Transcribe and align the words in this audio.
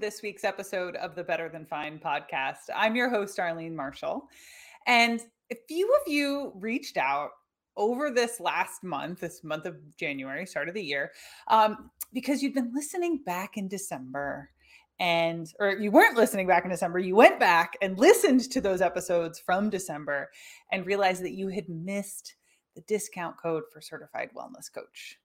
this 0.00 0.22
week's 0.22 0.44
episode 0.44 0.94
of 0.96 1.16
the 1.16 1.24
Better 1.24 1.48
Than 1.48 1.66
Fine 1.66 1.98
podcast. 1.98 2.70
I'm 2.74 2.94
your 2.94 3.10
host, 3.10 3.40
Arlene 3.40 3.74
Marshall. 3.74 4.28
And 4.86 5.20
a 5.50 5.56
few 5.66 5.92
of 5.92 6.12
you 6.12 6.52
reached 6.54 6.96
out 6.96 7.30
over 7.76 8.10
this 8.10 8.38
last 8.38 8.84
month, 8.84 9.20
this 9.20 9.42
month 9.42 9.66
of 9.66 9.74
January, 9.96 10.46
start 10.46 10.68
of 10.68 10.74
the 10.74 10.82
year, 10.82 11.10
um, 11.48 11.90
because 12.12 12.42
you've 12.42 12.54
been 12.54 12.72
listening 12.72 13.22
back 13.26 13.56
in 13.56 13.66
December 13.66 14.50
and 15.00 15.52
or 15.58 15.70
you 15.70 15.90
weren't 15.90 16.16
listening 16.16 16.46
back 16.46 16.64
in 16.64 16.70
December, 16.70 17.00
you 17.00 17.16
went 17.16 17.40
back 17.40 17.76
and 17.82 17.98
listened 17.98 18.50
to 18.52 18.60
those 18.60 18.80
episodes 18.80 19.40
from 19.40 19.68
December 19.68 20.30
and 20.70 20.86
realized 20.86 21.24
that 21.24 21.34
you 21.34 21.48
had 21.48 21.68
missed 21.68 22.36
the 22.76 22.82
discount 22.82 23.36
code 23.36 23.64
for 23.72 23.80
certified 23.80 24.30
wellness 24.36 24.72
coach. 24.72 25.18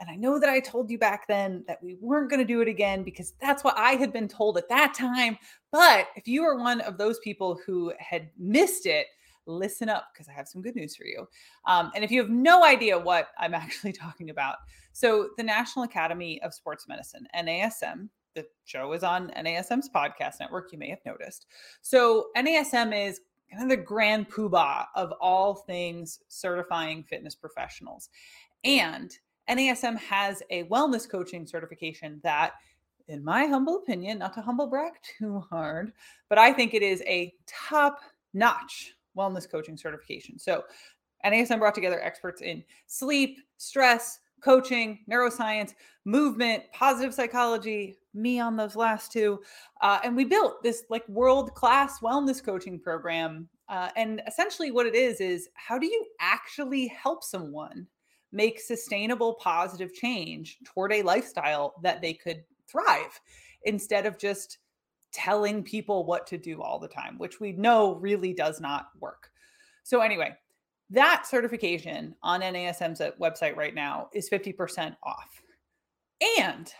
And 0.00 0.10
I 0.10 0.16
know 0.16 0.40
that 0.40 0.48
I 0.48 0.60
told 0.60 0.90
you 0.90 0.98
back 0.98 1.26
then 1.28 1.64
that 1.68 1.82
we 1.82 1.96
weren't 2.00 2.30
going 2.30 2.40
to 2.40 2.44
do 2.44 2.60
it 2.60 2.68
again 2.68 3.04
because 3.04 3.34
that's 3.40 3.62
what 3.62 3.78
I 3.78 3.92
had 3.92 4.12
been 4.12 4.28
told 4.28 4.58
at 4.58 4.68
that 4.68 4.94
time. 4.94 5.38
But 5.70 6.08
if 6.16 6.26
you 6.26 6.42
are 6.42 6.58
one 6.58 6.80
of 6.80 6.98
those 6.98 7.18
people 7.20 7.60
who 7.64 7.92
had 7.98 8.30
missed 8.38 8.86
it, 8.86 9.06
listen 9.46 9.88
up 9.88 10.08
because 10.12 10.28
I 10.28 10.32
have 10.32 10.48
some 10.48 10.62
good 10.62 10.74
news 10.74 10.96
for 10.96 11.04
you. 11.04 11.28
Um, 11.66 11.92
and 11.94 12.02
if 12.02 12.10
you 12.10 12.20
have 12.20 12.30
no 12.30 12.64
idea 12.64 12.98
what 12.98 13.28
I'm 13.38 13.54
actually 13.54 13.92
talking 13.92 14.30
about, 14.30 14.56
so 14.92 15.30
the 15.36 15.42
National 15.42 15.84
Academy 15.84 16.40
of 16.42 16.54
Sports 16.54 16.86
Medicine, 16.88 17.26
NASM, 17.36 18.08
the 18.34 18.46
show 18.64 18.92
is 18.92 19.04
on 19.04 19.30
NASM's 19.30 19.88
podcast 19.88 20.40
network, 20.40 20.72
you 20.72 20.78
may 20.78 20.90
have 20.90 21.04
noticed. 21.06 21.46
So 21.82 22.26
NASM 22.36 23.08
is 23.08 23.20
kind 23.50 23.62
of 23.62 23.68
the 23.68 23.82
grand 23.82 24.28
poobah 24.28 24.86
of 24.96 25.12
all 25.20 25.54
things 25.54 26.20
certifying 26.28 27.04
fitness 27.04 27.34
professionals. 27.34 28.08
And 28.64 29.16
NASM 29.48 29.96
has 29.98 30.42
a 30.50 30.64
wellness 30.64 31.08
coaching 31.08 31.46
certification 31.46 32.20
that, 32.22 32.52
in 33.08 33.22
my 33.22 33.46
humble 33.46 33.78
opinion, 33.78 34.18
not 34.18 34.32
to 34.34 34.40
humble 34.40 34.66
brag 34.66 34.92
too 35.18 35.40
hard, 35.50 35.92
but 36.28 36.38
I 36.38 36.52
think 36.52 36.74
it 36.74 36.82
is 36.82 37.02
a 37.02 37.32
top 37.46 38.00
notch 38.32 38.94
wellness 39.16 39.50
coaching 39.50 39.76
certification. 39.76 40.38
So, 40.38 40.64
NASM 41.24 41.58
brought 41.58 41.74
together 41.74 42.02
experts 42.02 42.42
in 42.42 42.62
sleep, 42.86 43.38
stress, 43.56 44.18
coaching, 44.42 44.98
neuroscience, 45.10 45.72
movement, 46.04 46.64
positive 46.72 47.14
psychology, 47.14 47.96
me 48.12 48.38
on 48.38 48.56
those 48.56 48.76
last 48.76 49.10
two. 49.10 49.40
Uh, 49.80 49.98
and 50.04 50.14
we 50.14 50.24
built 50.24 50.62
this 50.62 50.84
like 50.90 51.08
world 51.08 51.54
class 51.54 52.00
wellness 52.00 52.44
coaching 52.44 52.78
program. 52.78 53.48
Uh, 53.68 53.88
and 53.96 54.20
essentially, 54.26 54.70
what 54.70 54.86
it 54.86 54.94
is 54.94 55.20
is 55.20 55.48
how 55.54 55.78
do 55.78 55.86
you 55.86 56.04
actually 56.20 56.86
help 56.88 57.24
someone 57.24 57.86
make 58.34 58.60
sustainable 58.60 59.34
positive 59.34 59.94
change 59.94 60.58
toward 60.64 60.92
a 60.92 61.02
lifestyle 61.02 61.74
that 61.82 62.02
they 62.02 62.12
could 62.12 62.42
thrive 62.68 63.20
instead 63.64 64.04
of 64.04 64.18
just 64.18 64.58
telling 65.12 65.62
people 65.62 66.04
what 66.04 66.26
to 66.26 66.36
do 66.36 66.60
all 66.60 66.78
the 66.78 66.88
time, 66.88 67.16
which 67.18 67.40
we 67.40 67.52
know 67.52 67.94
really 67.94 68.34
does 68.34 68.60
not 68.60 68.88
work. 69.00 69.30
So, 69.84 70.00
anyway, 70.00 70.34
that 70.90 71.26
certification 71.26 72.14
on 72.22 72.40
NASM's 72.40 73.00
uh, 73.00 73.12
website 73.20 73.56
right 73.56 73.74
now 73.74 74.08
is 74.12 74.28
50% 74.28 74.96
off. 75.02 75.42
And 76.38 76.72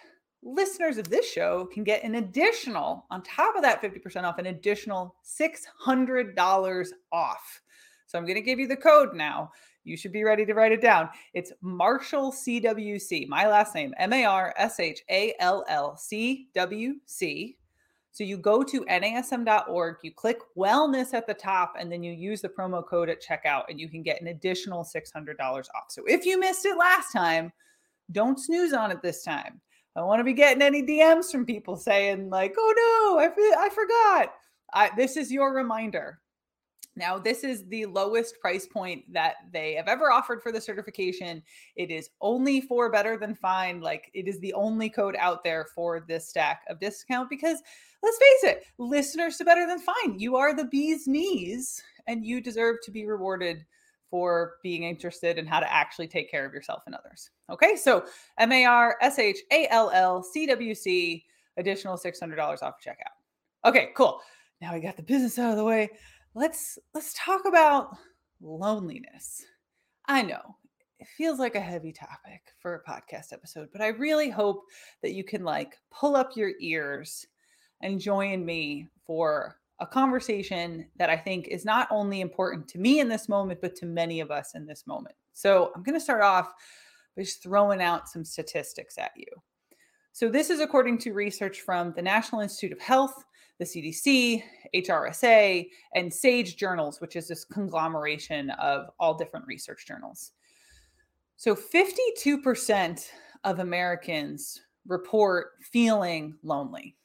listeners 0.43 0.99
of 0.99 1.09
this 1.09 1.31
show 1.31 1.67
can 1.73 1.85
get 1.85 2.05
an 2.05 2.17
additional, 2.17 3.07
on 3.11 3.23
top 3.23 3.57
of 3.57 3.63
that 3.63 3.83
50% 3.83 4.25
off, 4.25 4.39
an 4.39 4.47
additional 4.47 5.17
$600 5.25 6.89
off. 7.13 7.61
So 8.07 8.19
I'm 8.19 8.25
going 8.25 8.35
to 8.37 8.43
give 8.43 8.59
you 8.59 8.69
the 8.69 8.77
code 8.77 9.15
now. 9.15 9.51
You 9.85 9.97
should 9.97 10.13
be 10.13 10.25
ready 10.25 10.47
to 10.47 10.55
write 10.55 10.73
it 10.73 10.81
down. 10.81 11.11
It's 11.35 11.53
Marshall 11.61 12.33
CWC, 12.33 13.29
my 13.29 13.47
last 13.47 13.75
name, 13.75 13.95
M 13.99 14.13
A 14.13 14.25
R 14.25 14.55
S 14.57 14.81
H 14.81 15.03
A 15.11 15.35
L 15.39 15.65
L 15.69 15.97
C 15.97 16.49
W 16.55 16.95
C. 17.07 17.57
So 18.15 18.23
you 18.23 18.39
go 18.39 18.63
to 18.63 18.83
nasm.org, 18.83 19.97
you 20.03 20.13
click 20.13 20.39
wellness 20.57 21.15
at 21.15 21.27
the 21.27 21.35
top, 21.35 21.75
and 21.77 21.91
then 21.91 22.05
you 22.05 22.13
use 22.13 22.41
the 22.41 22.49
promo 22.49 22.87
code 22.87 23.09
at 23.09 23.21
checkout, 23.21 23.65
and 23.69 23.81
you 23.81 23.89
can 23.89 24.05
get 24.05 24.21
an 24.21 24.29
additional 24.29 24.85
$600 24.85 25.37
off. 25.41 25.65
So 25.89 26.05
if 26.07 26.25
you 26.25 26.39
missed 26.39 26.65
it 26.65 26.79
last 26.79 27.13
time, 27.13 27.53
don't 28.13 28.39
snooze 28.39 28.73
on 28.73 28.93
it 28.93 29.03
this 29.03 29.25
time. 29.25 29.61
I 29.97 30.03
want 30.03 30.21
to 30.21 30.25
be 30.25 30.33
getting 30.33 30.63
any 30.63 30.81
DMs 30.83 31.33
from 31.33 31.45
people 31.45 31.77
saying, 31.77 32.31
like, 32.31 32.55
oh 32.57 33.17
no, 33.17 33.19
I, 33.19 33.67
I 33.67 33.69
forgot. 33.69 34.35
I, 34.73 34.91
this 34.97 35.17
is 35.17 35.33
your 35.33 35.53
reminder. 35.53 36.21
Now, 36.97 37.19
this 37.19 37.43
is 37.43 37.67
the 37.67 37.87
lowest 37.87 38.41
price 38.41 38.67
point 38.67 39.13
that 39.13 39.35
they 39.53 39.75
have 39.75 39.89
ever 39.89 40.13
offered 40.13 40.43
for 40.43 40.53
the 40.53 40.61
certification. 40.61 41.43
It 41.75 41.91
is 41.91 42.11
only 42.21 42.61
for 42.61 42.91
better 42.91 43.17
than 43.17 43.35
fine. 43.35 43.81
Like 43.81 44.11
it 44.15 44.29
is 44.29 44.39
the 44.39 44.53
only 44.53 44.89
code 44.89 45.17
out 45.19 45.43
there 45.43 45.67
for 45.75 46.05
this 46.07 46.29
stack 46.29 46.63
of 46.69 46.79
discount 46.79 47.29
because 47.29 47.59
let's 48.03 48.19
face 48.19 48.53
it, 48.53 48.65
listeners 48.79 49.37
to 49.39 49.45
better 49.45 49.67
than 49.67 49.81
fine, 49.81 50.19
you 50.19 50.37
are 50.37 50.55
the 50.55 50.67
bee's 50.67 51.09
knees 51.09 51.83
and 52.07 52.25
you 52.25 52.41
deserve 52.41 52.77
to 52.85 52.91
be 52.91 53.07
rewarded 53.07 53.65
for 54.09 54.55
being 54.63 54.85
interested 54.85 55.39
in 55.39 55.47
how 55.47 55.59
to 55.59 55.73
actually 55.73 56.07
take 56.07 56.31
care 56.31 56.47
of 56.47 56.53
yourself 56.53 56.85
and 56.87 56.95
others. 56.95 57.31
Okay, 57.51 57.75
so 57.75 58.05
M 58.39 58.53
A 58.53 58.65
R 58.65 58.97
S 59.01 59.19
H 59.19 59.39
A 59.51 59.67
L 59.71 59.91
L 59.93 60.23
C 60.23 60.47
W 60.47 60.75
C, 60.75 61.25
additional 61.57 61.97
$600 61.97 62.63
off 62.63 62.75
checkout. 62.85 63.17
Okay, 63.65 63.89
cool. 63.97 64.21
Now 64.61 64.73
we 64.73 64.81
got 64.81 64.97
the 64.97 65.03
business 65.03 65.39
out 65.39 65.51
of 65.51 65.57
the 65.57 65.65
way 65.65 65.91
let's 66.35 66.79
let's 66.95 67.15
talk 67.15 67.47
about 67.47 67.97
loneliness. 68.41 69.45
I 70.07 70.23
know 70.23 70.57
it 70.99 71.09
feels 71.17 71.39
like 71.39 71.55
a 71.55 71.61
heavy 71.61 71.93
topic 71.93 72.43
for 72.59 72.75
a 72.75 72.91
podcast 72.91 73.33
episode, 73.33 73.69
but 73.73 73.81
I 73.81 73.89
really 73.89 74.31
hope 74.31 74.63
that 75.03 75.13
you 75.13 75.25
can 75.25 75.45
like 75.45 75.79
pull 75.91 76.17
up 76.17 76.37
your 76.37 76.53
ears 76.61 77.27
and 77.83 78.01
join 78.01 78.45
me 78.45 78.89
for 79.07 79.57
a 79.81 79.87
conversation 79.87 80.87
that 80.97 81.11
I 81.11 81.17
think 81.17 81.49
is 81.49 81.65
not 81.65 81.89
only 81.91 82.21
important 82.21 82.69
to 82.69 82.79
me 82.79 83.01
in 83.01 83.09
this 83.09 83.29
moment, 83.29 83.61
but 83.61 83.75
to 83.77 83.87
many 83.87 84.21
of 84.21 84.31
us 84.31 84.55
in 84.55 84.67
this 84.67 84.87
moment. 84.87 85.17
So 85.33 85.73
I'm 85.75 85.83
going 85.83 85.99
to 85.99 86.05
start 86.05 86.23
off 86.23 86.53
by 87.17 87.23
just 87.23 87.43
throwing 87.43 87.83
out 87.83 88.09
some 88.09 88.25
statistics 88.25 88.99
at 88.99 89.11
you. 89.17 89.27
So, 90.13 90.29
this 90.29 90.49
is 90.49 90.61
according 90.61 90.99
to 90.99 91.13
research 91.13 91.63
from 91.63 91.93
the 91.93 92.03
National 92.03 92.41
Institute 92.41 92.71
of 92.71 92.79
Health, 92.79 93.25
the 93.59 93.65
CDC, 93.65 94.43
HRSA, 94.75 95.69
and 95.95 96.13
SAGE 96.13 96.57
journals, 96.57 97.01
which 97.01 97.17
is 97.17 97.29
this 97.29 97.45
conglomeration 97.45 98.51
of 98.51 98.91
all 98.99 99.15
different 99.15 99.47
research 99.47 99.87
journals. 99.87 100.33
So 101.37 101.55
52% 101.55 103.09
of 103.45 103.59
Americans 103.61 104.61
report 104.87 105.53
feeling 105.63 106.35
lonely. 106.43 106.97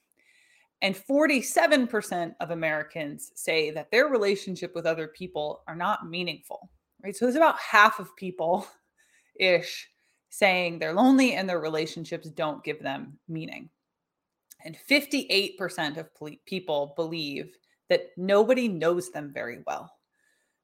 And 0.82 0.96
47% 0.96 2.36
of 2.40 2.52
Americans 2.52 3.32
say 3.36 3.70
that 3.72 3.92
their 3.92 4.08
relationship 4.08 4.74
with 4.74 4.86
other 4.86 5.10
people 5.10 5.62
are 5.68 5.76
not 5.76 6.10
meaningful, 6.10 6.70
right? 7.04 7.16
So 7.16 7.26
there's 7.26 7.36
about 7.36 7.60
half 7.60 8.00
of 8.00 8.16
people 8.16 8.66
ish 9.40 9.90
saying 10.30 10.80
they're 10.80 10.94
lonely 10.94 11.34
and 11.34 11.50
their 11.50 11.60
relationships 11.60 12.30
don't 12.30 12.64
give 12.64 12.82
them 12.82 13.20
meaning. 13.28 13.70
And 14.66 14.78
58% 14.90 15.98
of 15.98 16.10
people 16.46 16.94
believe 16.96 17.56
that 17.90 18.08
nobody 18.18 18.68
knows 18.68 19.10
them 19.12 19.32
very 19.34 19.60
well. 19.66 19.92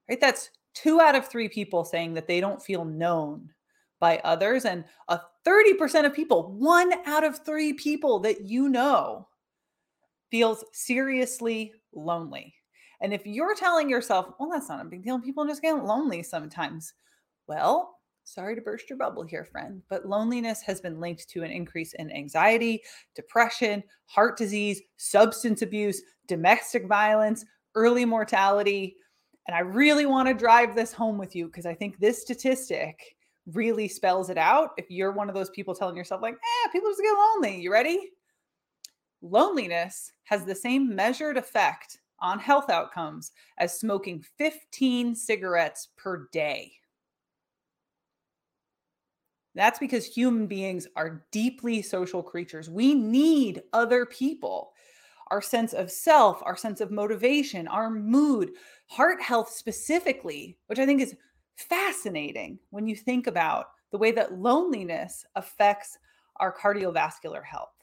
Right? 0.10 0.20
That's 0.20 0.50
two 0.74 1.00
out 1.00 1.16
of 1.16 1.28
three 1.28 1.50
people 1.50 1.86
saying 1.86 2.14
that 2.14 2.28
they 2.28 2.42
don't 2.42 2.62
feel 2.62 2.86
known 2.86 3.50
by 4.00 4.20
others. 4.24 4.66
And 4.66 4.84
a 5.08 5.20
30% 5.48 6.06
of 6.06 6.14
people, 6.14 6.52
one 6.54 6.92
out 7.06 7.24
of 7.24 7.44
three 7.46 7.74
people 7.74 8.20
that 8.20 8.42
you 8.42 8.70
know, 8.70 9.28
feels 10.30 10.66
seriously 10.74 11.74
lonely. 11.94 12.54
And 13.02 13.14
if 13.14 13.26
you're 13.26 13.56
telling 13.56 13.90
yourself, 13.90 14.34
well, 14.40 14.50
that's 14.50 14.70
not 14.70 14.86
a 14.86 14.90
big 14.90 15.04
deal, 15.04 15.20
people 15.20 15.46
just 15.46 15.62
get 15.62 15.86
lonely 15.86 16.24
sometimes. 16.24 16.94
Well, 17.48 17.95
Sorry 18.26 18.56
to 18.56 18.62
burst 18.62 18.90
your 18.90 18.98
bubble 18.98 19.24
here, 19.24 19.46
friend, 19.46 19.84
but 19.88 20.08
loneliness 20.08 20.64
has 20.64 20.82
been 20.82 21.00
linked 21.00 21.30
to 21.30 21.44
an 21.44 21.52
increase 21.52 21.94
in 21.94 22.12
anxiety, 22.12 22.82
depression, 23.14 23.84
heart 24.08 24.36
disease, 24.36 24.82
substance 24.98 25.62
abuse, 25.62 26.02
domestic 26.28 26.88
violence, 26.88 27.46
early 27.76 28.04
mortality. 28.04 28.96
And 29.48 29.56
I 29.56 29.60
really 29.60 30.08
want 30.08 30.28
to 30.28 30.34
drive 30.34 30.74
this 30.74 30.92
home 30.92 31.20
with 31.20 31.36
you 31.36 31.46
because 31.46 31.68
I 31.68 31.76
think 31.76 32.00
this 32.00 32.20
statistic 32.20 33.16
really 33.54 33.88
spells 33.88 34.32
it 34.32 34.40
out. 34.40 34.72
If 34.78 34.90
you're 34.90 35.12
one 35.12 35.30
of 35.30 35.36
those 35.36 35.52
people 35.52 35.76
telling 35.76 35.96
yourself, 35.96 36.24
like, 36.24 36.34
eh, 36.34 36.70
people 36.72 36.90
just 36.90 37.04
get 37.04 37.14
lonely, 37.14 37.62
you 37.62 37.72
ready? 37.72 38.10
Loneliness 39.22 40.12
has 40.24 40.46
the 40.46 40.56
same 40.56 40.96
measured 40.96 41.38
effect 41.38 42.00
on 42.20 42.40
health 42.40 42.72
outcomes 42.72 43.34
as 43.60 43.80
smoking 43.80 44.26
15 44.40 45.14
cigarettes 45.14 45.90
per 45.96 46.28
day. 46.32 46.72
That's 49.56 49.80
because 49.80 50.06
human 50.06 50.48
beings 50.48 50.86
are 50.96 51.26
deeply 51.32 51.82
social 51.82 52.22
creatures. 52.22 52.70
We 52.70 52.94
need 52.94 53.64
other 53.74 54.06
people. 54.06 54.74
Our 55.32 55.42
sense 55.42 55.74
of 55.74 55.90
self, 55.90 56.42
our 56.44 56.58
sense 56.58 56.82
of 56.82 56.92
motivation, 56.92 57.68
our 57.68 57.90
mood, 57.90 58.52
heart 58.88 59.22
health 59.22 59.50
specifically, 59.50 60.58
which 60.68 60.78
I 60.78 60.86
think 60.86 61.02
is 61.02 61.16
fascinating 61.56 62.60
when 62.70 62.86
you 62.86 62.96
think 62.96 63.28
about 63.28 63.68
the 63.92 63.98
way 63.98 64.12
that 64.12 64.38
loneliness 64.38 65.26
affects 65.36 65.98
our 66.36 66.56
cardiovascular 66.56 67.44
health. 67.44 67.74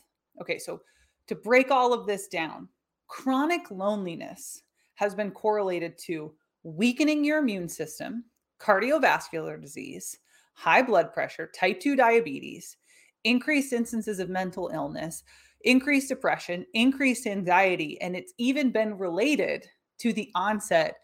Okay, 0.40 0.58
so 0.58 0.82
to 1.26 1.34
break 1.34 1.70
all 1.70 1.92
of 1.92 2.06
this 2.06 2.28
down, 2.28 2.69
chronic 3.08 3.70
loneliness 3.70 4.62
has 4.94 5.14
been 5.14 5.30
correlated 5.30 5.96
to 5.98 6.32
weakening 6.62 7.24
your 7.24 7.38
immune 7.38 7.69
system, 7.69 8.24
cardiovascular 8.60 9.60
disease, 9.60 10.19
high 10.54 10.82
blood 10.82 11.12
pressure, 11.12 11.50
type 11.54 11.81
2 11.81 11.96
diabetes, 11.96 12.76
increased 13.25 13.72
instances 13.72 14.19
of 14.19 14.28
mental 14.28 14.70
illness, 14.72 15.22
increased 15.62 16.08
depression, 16.08 16.66
increased 16.75 17.26
anxiety, 17.26 18.00
and 18.00 18.16
it's 18.16 18.32
even 18.38 18.70
been 18.70 18.99
related 18.99 19.66
to 19.99 20.12
the 20.12 20.31
onset 20.34 20.96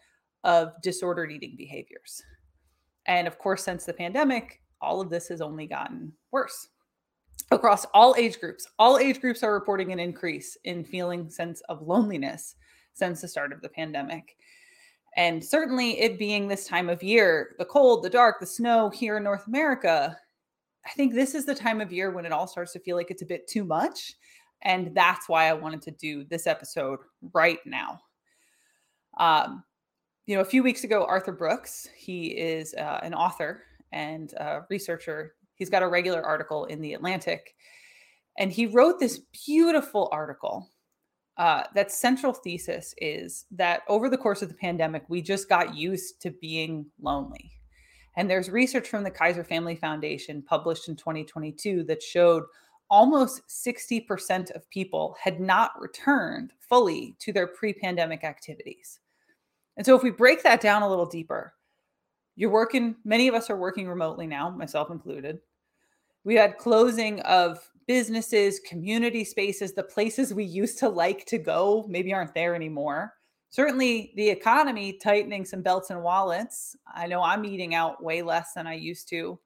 of 0.43 0.73
disordered 0.81 1.31
eating 1.31 1.55
behaviors. 1.57 2.21
And 3.05 3.27
of 3.27 3.37
course, 3.37 3.63
since 3.63 3.85
the 3.85 3.93
pandemic, 3.93 4.61
all 4.81 5.01
of 5.01 5.09
this 5.09 5.27
has 5.29 5.41
only 5.41 5.67
gotten 5.67 6.13
worse 6.31 6.69
across 7.51 7.85
all 7.93 8.15
age 8.17 8.39
groups. 8.39 8.67
All 8.77 8.97
age 8.97 9.19
groups 9.19 9.43
are 9.43 9.53
reporting 9.53 9.91
an 9.91 9.99
increase 9.99 10.57
in 10.63 10.83
feeling 10.83 11.29
sense 11.29 11.61
of 11.69 11.81
loneliness 11.81 12.55
since 12.93 13.21
the 13.21 13.27
start 13.27 13.51
of 13.53 13.61
the 13.61 13.69
pandemic. 13.69 14.35
And 15.17 15.43
certainly 15.43 15.99
it 15.99 16.19
being 16.19 16.47
this 16.47 16.67
time 16.67 16.89
of 16.89 17.03
year, 17.03 17.55
the 17.57 17.65
cold, 17.65 18.03
the 18.03 18.09
dark, 18.09 18.39
the 18.39 18.45
snow 18.45 18.89
here 18.89 19.17
in 19.17 19.23
North 19.23 19.47
America, 19.47 20.15
I 20.85 20.89
think 20.91 21.13
this 21.13 21.35
is 21.35 21.45
the 21.45 21.55
time 21.55 21.81
of 21.81 21.91
year 21.91 22.11
when 22.11 22.25
it 22.25 22.31
all 22.31 22.47
starts 22.47 22.73
to 22.73 22.79
feel 22.79 22.95
like 22.95 23.11
it's 23.11 23.21
a 23.21 23.25
bit 23.25 23.47
too 23.47 23.65
much. 23.65 24.13
And 24.61 24.95
that's 24.95 25.27
why 25.27 25.47
I 25.47 25.53
wanted 25.53 25.81
to 25.83 25.91
do 25.91 26.23
this 26.25 26.47
episode 26.47 26.99
right 27.33 27.59
now. 27.65 27.99
Um, 29.17 29.63
you 30.25 30.35
know, 30.35 30.41
a 30.41 30.45
few 30.45 30.63
weeks 30.63 30.83
ago, 30.83 31.05
Arthur 31.05 31.31
Brooks, 31.31 31.87
he 31.97 32.27
is 32.27 32.73
uh, 32.75 32.99
an 33.01 33.13
author 33.13 33.63
and 33.91 34.33
researcher. 34.69 35.35
He's 35.55 35.69
got 35.69 35.83
a 35.83 35.87
regular 35.87 36.23
article 36.23 36.65
in 36.65 36.81
The 36.81 36.93
Atlantic. 36.93 37.55
And 38.37 38.51
he 38.51 38.67
wrote 38.67 38.99
this 38.99 39.21
beautiful 39.45 40.07
article 40.11 40.69
uh, 41.39 41.63
that 41.73 41.89
central 41.89 42.33
thesis 42.33 42.93
is 42.97 43.45
that 43.49 43.83
over 43.87 44.09
the 44.09 44.17
course 44.17 44.41
of 44.41 44.49
the 44.49 44.55
pandemic, 44.55 45.03
we 45.07 45.21
just 45.21 45.47
got 45.47 45.73
used 45.73 46.21
to 46.21 46.31
being 46.31 46.85
lonely. 47.01 47.49
And 48.17 48.29
there's 48.29 48.49
research 48.49 48.89
from 48.89 49.05
the 49.05 49.09
Kaiser 49.09 49.45
Family 49.45 49.77
Foundation 49.77 50.41
published 50.41 50.89
in 50.89 50.97
2022 50.97 51.85
that 51.85 52.03
showed 52.03 52.43
almost 52.89 53.47
60% 53.47 54.51
of 54.51 54.69
people 54.69 55.15
had 55.23 55.39
not 55.39 55.71
returned 55.79 56.51
fully 56.59 57.15
to 57.19 57.31
their 57.31 57.47
pre 57.47 57.71
pandemic 57.71 58.25
activities. 58.25 58.99
And 59.77 59.85
so 59.85 59.95
if 59.95 60.03
we 60.03 60.11
break 60.11 60.43
that 60.43 60.59
down 60.59 60.81
a 60.81 60.89
little 60.89 61.05
deeper, 61.05 61.53
you're 62.35 62.49
working, 62.49 62.97
many 63.05 63.29
of 63.29 63.35
us 63.35 63.49
are 63.49 63.55
working 63.55 63.87
remotely 63.87 64.27
now, 64.27 64.49
myself 64.49 64.91
included. 64.91 65.39
We 66.23 66.35
had 66.35 66.57
closing 66.57 67.21
of 67.21 67.59
businesses, 67.87 68.59
community 68.59 69.23
spaces, 69.23 69.73
the 69.73 69.83
places 69.83 70.33
we 70.33 70.43
used 70.43 70.77
to 70.79 70.89
like 70.89 71.25
to 71.25 71.37
go 71.37 71.85
maybe 71.89 72.13
aren't 72.13 72.35
there 72.35 72.53
anymore. 72.53 73.13
Certainly, 73.49 74.13
the 74.15 74.29
economy 74.29 74.93
tightening 74.93 75.43
some 75.43 75.63
belts 75.63 75.89
and 75.89 76.03
wallets. 76.03 76.75
I 76.93 77.07
know 77.07 77.23
I'm 77.23 77.45
eating 77.45 77.73
out 77.73 78.03
way 78.03 78.21
less 78.21 78.53
than 78.53 78.67
I 78.67 78.75
used 78.75 79.09
to. 79.09 79.39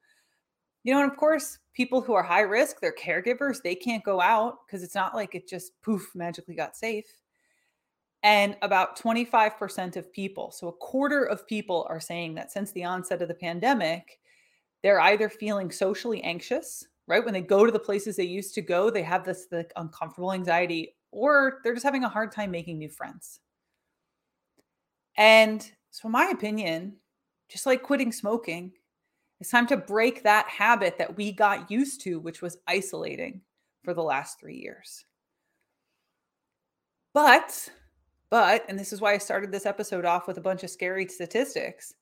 You 0.83 0.93
know, 0.93 1.01
and 1.01 1.09
of 1.09 1.17
course, 1.17 1.59
people 1.73 2.01
who 2.01 2.13
are 2.13 2.23
high 2.23 2.41
risk, 2.41 2.81
they're 2.81 2.93
caregivers, 2.93 3.61
they 3.63 3.75
can't 3.75 4.03
go 4.03 4.19
out 4.19 4.57
because 4.65 4.83
it's 4.83 4.95
not 4.95 5.15
like 5.15 5.35
it 5.35 5.47
just 5.47 5.81
poof 5.81 6.11
magically 6.13 6.55
got 6.55 6.75
safe. 6.75 7.05
And 8.23 8.57
about 8.61 8.99
25% 8.99 9.95
of 9.95 10.11
people, 10.11 10.51
so 10.51 10.67
a 10.67 10.73
quarter 10.73 11.23
of 11.23 11.47
people 11.47 11.85
are 11.89 11.99
saying 11.99 12.35
that 12.35 12.51
since 12.51 12.71
the 12.71 12.83
onset 12.83 13.21
of 13.21 13.27
the 13.29 13.33
pandemic, 13.33 14.19
they're 14.83 15.01
either 15.01 15.29
feeling 15.29 15.71
socially 15.71 16.21
anxious, 16.23 16.85
right? 17.07 17.23
When 17.23 17.33
they 17.33 17.41
go 17.41 17.65
to 17.65 17.71
the 17.71 17.79
places 17.79 18.15
they 18.15 18.23
used 18.23 18.53
to 18.55 18.61
go, 18.61 18.89
they 18.89 19.01
have 19.01 19.25
this 19.25 19.47
like, 19.51 19.71
uncomfortable 19.75 20.33
anxiety, 20.33 20.95
or 21.11 21.59
they're 21.63 21.73
just 21.73 21.85
having 21.85 22.03
a 22.03 22.09
hard 22.09 22.31
time 22.31 22.51
making 22.51 22.77
new 22.77 22.89
friends. 22.89 23.39
And 25.17 25.69
so, 25.91 26.07
in 26.07 26.11
my 26.11 26.29
opinion, 26.31 26.97
just 27.49 27.65
like 27.65 27.83
quitting 27.83 28.11
smoking, 28.11 28.73
it's 29.39 29.51
time 29.51 29.67
to 29.67 29.77
break 29.77 30.23
that 30.23 30.47
habit 30.47 30.97
that 30.97 31.15
we 31.15 31.31
got 31.31 31.69
used 31.71 32.01
to, 32.01 32.19
which 32.19 32.41
was 32.41 32.57
isolating 32.67 33.41
for 33.83 33.93
the 33.93 34.03
last 34.03 34.39
three 34.39 34.57
years. 34.57 35.05
But 37.13 37.69
but, 38.33 38.65
and 38.67 38.79
this 38.79 38.91
is 38.91 38.99
why 38.99 39.13
I 39.13 39.19
started 39.19 39.51
this 39.51 39.67
episode 39.67 40.05
off 40.05 40.25
with 40.25 40.39
a 40.39 40.41
bunch 40.41 40.63
of 40.63 40.71
scary 40.71 41.07
statistics, 41.07 41.93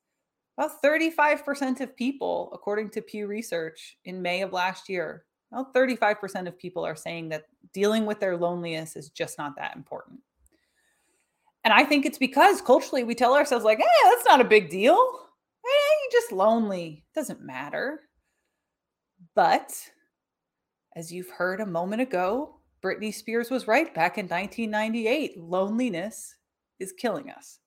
about 0.62 0.82
35% 0.84 1.82
of 1.82 1.96
people, 1.96 2.52
according 2.54 2.92
to 2.92 3.02
Pew 3.02 3.26
Research 3.26 3.98
in 4.06 4.22
May 4.22 4.44
of 4.44 4.54
last 4.54 4.90
year, 4.90 5.26
about 5.52 5.74
35% 5.74 6.48
of 6.48 6.58
people 6.58 6.86
are 6.86 6.96
saying 6.96 7.30
that 7.30 7.46
dealing 7.74 8.06
with 8.06 8.20
their 8.20 8.38
loneliness 8.38 8.96
is 8.96 9.10
just 9.10 9.40
not 9.40 9.56
that 9.56 9.76
important. 9.76 10.20
And 11.64 11.74
I 11.74 11.84
think 11.84 12.06
it's 12.06 12.20
because 12.20 12.62
culturally 12.62 13.04
we 13.04 13.16
tell 13.16 13.36
ourselves, 13.36 13.66
like, 13.66 13.80
eh, 13.80 14.10
that's 14.10 14.26
not 14.26 14.40
a 14.40 14.46
big 14.46 14.70
deal. 14.70 14.98
Hey, 15.64 15.70
you're 16.04 16.22
just 16.22 16.32
lonely. 16.32 17.06
It 17.08 17.20
doesn't 17.20 17.42
matter. 17.42 18.02
But 19.36 19.74
as 20.96 21.12
you've 21.12 21.30
heard 21.30 21.60
a 21.60 21.66
moment 21.66 22.04
ago, 22.04 22.58
Britney 22.84 23.14
Spears 23.14 23.50
was 23.50 23.68
right 23.68 23.94
back 23.96 24.20
in 24.20 24.28
1998. 24.28 25.40
Loneliness 25.40 26.36
is 26.80 26.94
killing 26.94 27.32
us. 27.32 27.60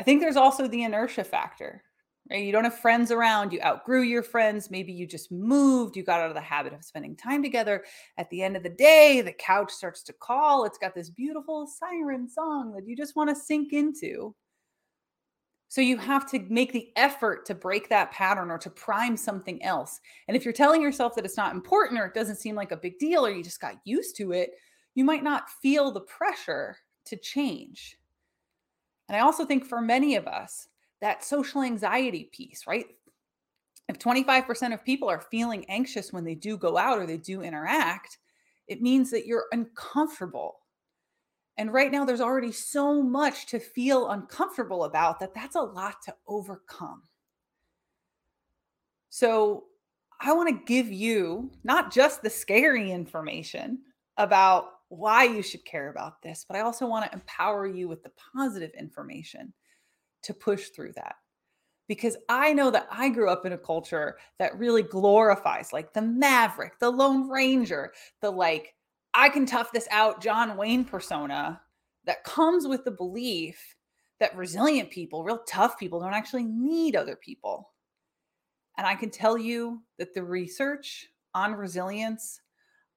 I 0.00 0.02
think 0.02 0.22
there's 0.22 0.36
also 0.36 0.66
the 0.66 0.82
inertia 0.82 1.24
factor. 1.24 1.82
Right? 2.30 2.42
You 2.42 2.52
don't 2.52 2.64
have 2.64 2.78
friends 2.78 3.10
around, 3.10 3.52
you 3.52 3.60
outgrew 3.60 4.00
your 4.00 4.22
friends, 4.22 4.70
maybe 4.70 4.92
you 4.92 5.06
just 5.06 5.30
moved, 5.30 5.94
you 5.94 6.02
got 6.02 6.20
out 6.20 6.30
of 6.30 6.34
the 6.34 6.40
habit 6.40 6.72
of 6.72 6.82
spending 6.82 7.14
time 7.16 7.42
together. 7.42 7.84
At 8.16 8.30
the 8.30 8.42
end 8.42 8.56
of 8.56 8.62
the 8.62 8.70
day, 8.70 9.20
the 9.20 9.32
couch 9.32 9.70
starts 9.70 10.02
to 10.04 10.14
call. 10.14 10.64
It's 10.64 10.78
got 10.78 10.94
this 10.94 11.10
beautiful 11.10 11.66
siren 11.66 12.30
song 12.30 12.72
that 12.72 12.88
you 12.88 12.96
just 12.96 13.14
want 13.14 13.28
to 13.28 13.36
sink 13.36 13.74
into. 13.74 14.34
So 15.68 15.82
you 15.82 15.98
have 15.98 16.30
to 16.30 16.46
make 16.48 16.72
the 16.72 16.88
effort 16.96 17.44
to 17.46 17.54
break 17.54 17.90
that 17.90 18.10
pattern 18.10 18.50
or 18.50 18.58
to 18.58 18.70
prime 18.70 19.18
something 19.18 19.62
else. 19.62 20.00
And 20.28 20.36
if 20.36 20.46
you're 20.46 20.54
telling 20.54 20.80
yourself 20.80 21.14
that 21.16 21.26
it's 21.26 21.36
not 21.36 21.54
important 21.54 22.00
or 22.00 22.06
it 22.06 22.14
doesn't 22.14 22.36
seem 22.36 22.54
like 22.54 22.72
a 22.72 22.76
big 22.78 22.98
deal 22.98 23.26
or 23.26 23.30
you 23.30 23.44
just 23.44 23.60
got 23.60 23.76
used 23.84 24.16
to 24.16 24.32
it, 24.32 24.52
you 24.94 25.04
might 25.04 25.22
not 25.22 25.50
feel 25.62 25.90
the 25.90 26.00
pressure 26.00 26.78
to 27.04 27.16
change. 27.16 27.98
And 29.10 29.16
I 29.16 29.20
also 29.20 29.44
think 29.44 29.66
for 29.66 29.82
many 29.82 30.14
of 30.14 30.28
us, 30.28 30.68
that 31.00 31.24
social 31.24 31.62
anxiety 31.62 32.30
piece, 32.32 32.66
right? 32.66 32.86
If 33.88 33.98
25% 33.98 34.72
of 34.72 34.84
people 34.84 35.10
are 35.10 35.20
feeling 35.20 35.66
anxious 35.68 36.12
when 36.12 36.24
they 36.24 36.36
do 36.36 36.56
go 36.56 36.78
out 36.78 36.98
or 36.98 37.06
they 37.06 37.16
do 37.18 37.42
interact, 37.42 38.18
it 38.68 38.80
means 38.80 39.10
that 39.10 39.26
you're 39.26 39.46
uncomfortable 39.52 40.60
and 41.60 41.74
right 41.74 41.92
now, 41.92 42.06
there's 42.06 42.22
already 42.22 42.52
so 42.52 43.02
much 43.02 43.44
to 43.48 43.60
feel 43.60 44.08
uncomfortable 44.08 44.84
about 44.84 45.20
that 45.20 45.34
that's 45.34 45.56
a 45.56 45.60
lot 45.60 45.96
to 46.06 46.14
overcome. 46.26 47.02
So, 49.10 49.64
I 50.22 50.32
want 50.32 50.48
to 50.48 50.64
give 50.64 50.90
you 50.90 51.50
not 51.62 51.92
just 51.92 52.22
the 52.22 52.30
scary 52.30 52.90
information 52.90 53.80
about 54.16 54.68
why 54.90 55.24
you 55.24 55.40
should 55.40 55.64
care 55.64 55.88
about 55.88 56.20
this, 56.20 56.44
but 56.46 56.56
I 56.56 56.60
also 56.60 56.86
want 56.86 57.06
to 57.06 57.16
empower 57.16 57.66
you 57.66 57.88
with 57.88 58.02
the 58.02 58.10
positive 58.34 58.72
information 58.78 59.52
to 60.24 60.34
push 60.34 60.68
through 60.68 60.92
that. 60.96 61.14
Because 61.86 62.16
I 62.28 62.52
know 62.52 62.70
that 62.70 62.88
I 62.90 63.08
grew 63.08 63.30
up 63.30 63.46
in 63.46 63.52
a 63.52 63.58
culture 63.58 64.18
that 64.38 64.58
really 64.58 64.82
glorifies 64.82 65.72
like 65.72 65.92
the 65.92 66.02
maverick, 66.02 66.78
the 66.78 66.90
lone 66.90 67.30
ranger, 67.30 67.92
the 68.20 68.30
like 68.30 68.74
I 69.14 69.28
can 69.28 69.46
tough 69.46 69.72
this 69.72 69.88
out 69.90 70.20
John 70.20 70.56
Wayne 70.56 70.84
persona 70.84 71.60
that 72.04 72.24
comes 72.24 72.66
with 72.66 72.84
the 72.84 72.90
belief 72.90 73.76
that 74.18 74.36
resilient 74.36 74.90
people, 74.90 75.24
real 75.24 75.42
tough 75.48 75.78
people, 75.78 76.00
don't 76.00 76.14
actually 76.14 76.44
need 76.44 76.94
other 76.94 77.16
people. 77.16 77.70
And 78.76 78.86
I 78.86 78.94
can 78.94 79.10
tell 79.10 79.38
you 79.38 79.82
that 79.98 80.14
the 80.14 80.22
research 80.22 81.06
on 81.34 81.54
resilience, 81.54 82.40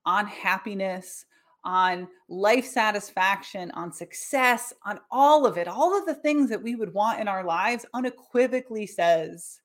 on 0.05 0.27
happiness, 0.27 1.25
on 1.63 2.08
life 2.27 2.65
satisfaction, 2.65 3.72
on 3.72 3.91
success, 3.91 4.74
on 4.86 5.00
all 5.12 5.46
of 5.46 5.58
it, 5.58 5.67
all 5.67 5.98
of 5.98 6.05
the 6.05 6.15
things 6.15 6.50
that 6.50 6.62
we 6.62 6.75
would 6.75 6.93
want 6.93 7.20
in 7.20 7.27
our 7.27 7.43
lives 7.43 7.86
unequivocally 7.93 8.86
says 8.86 9.62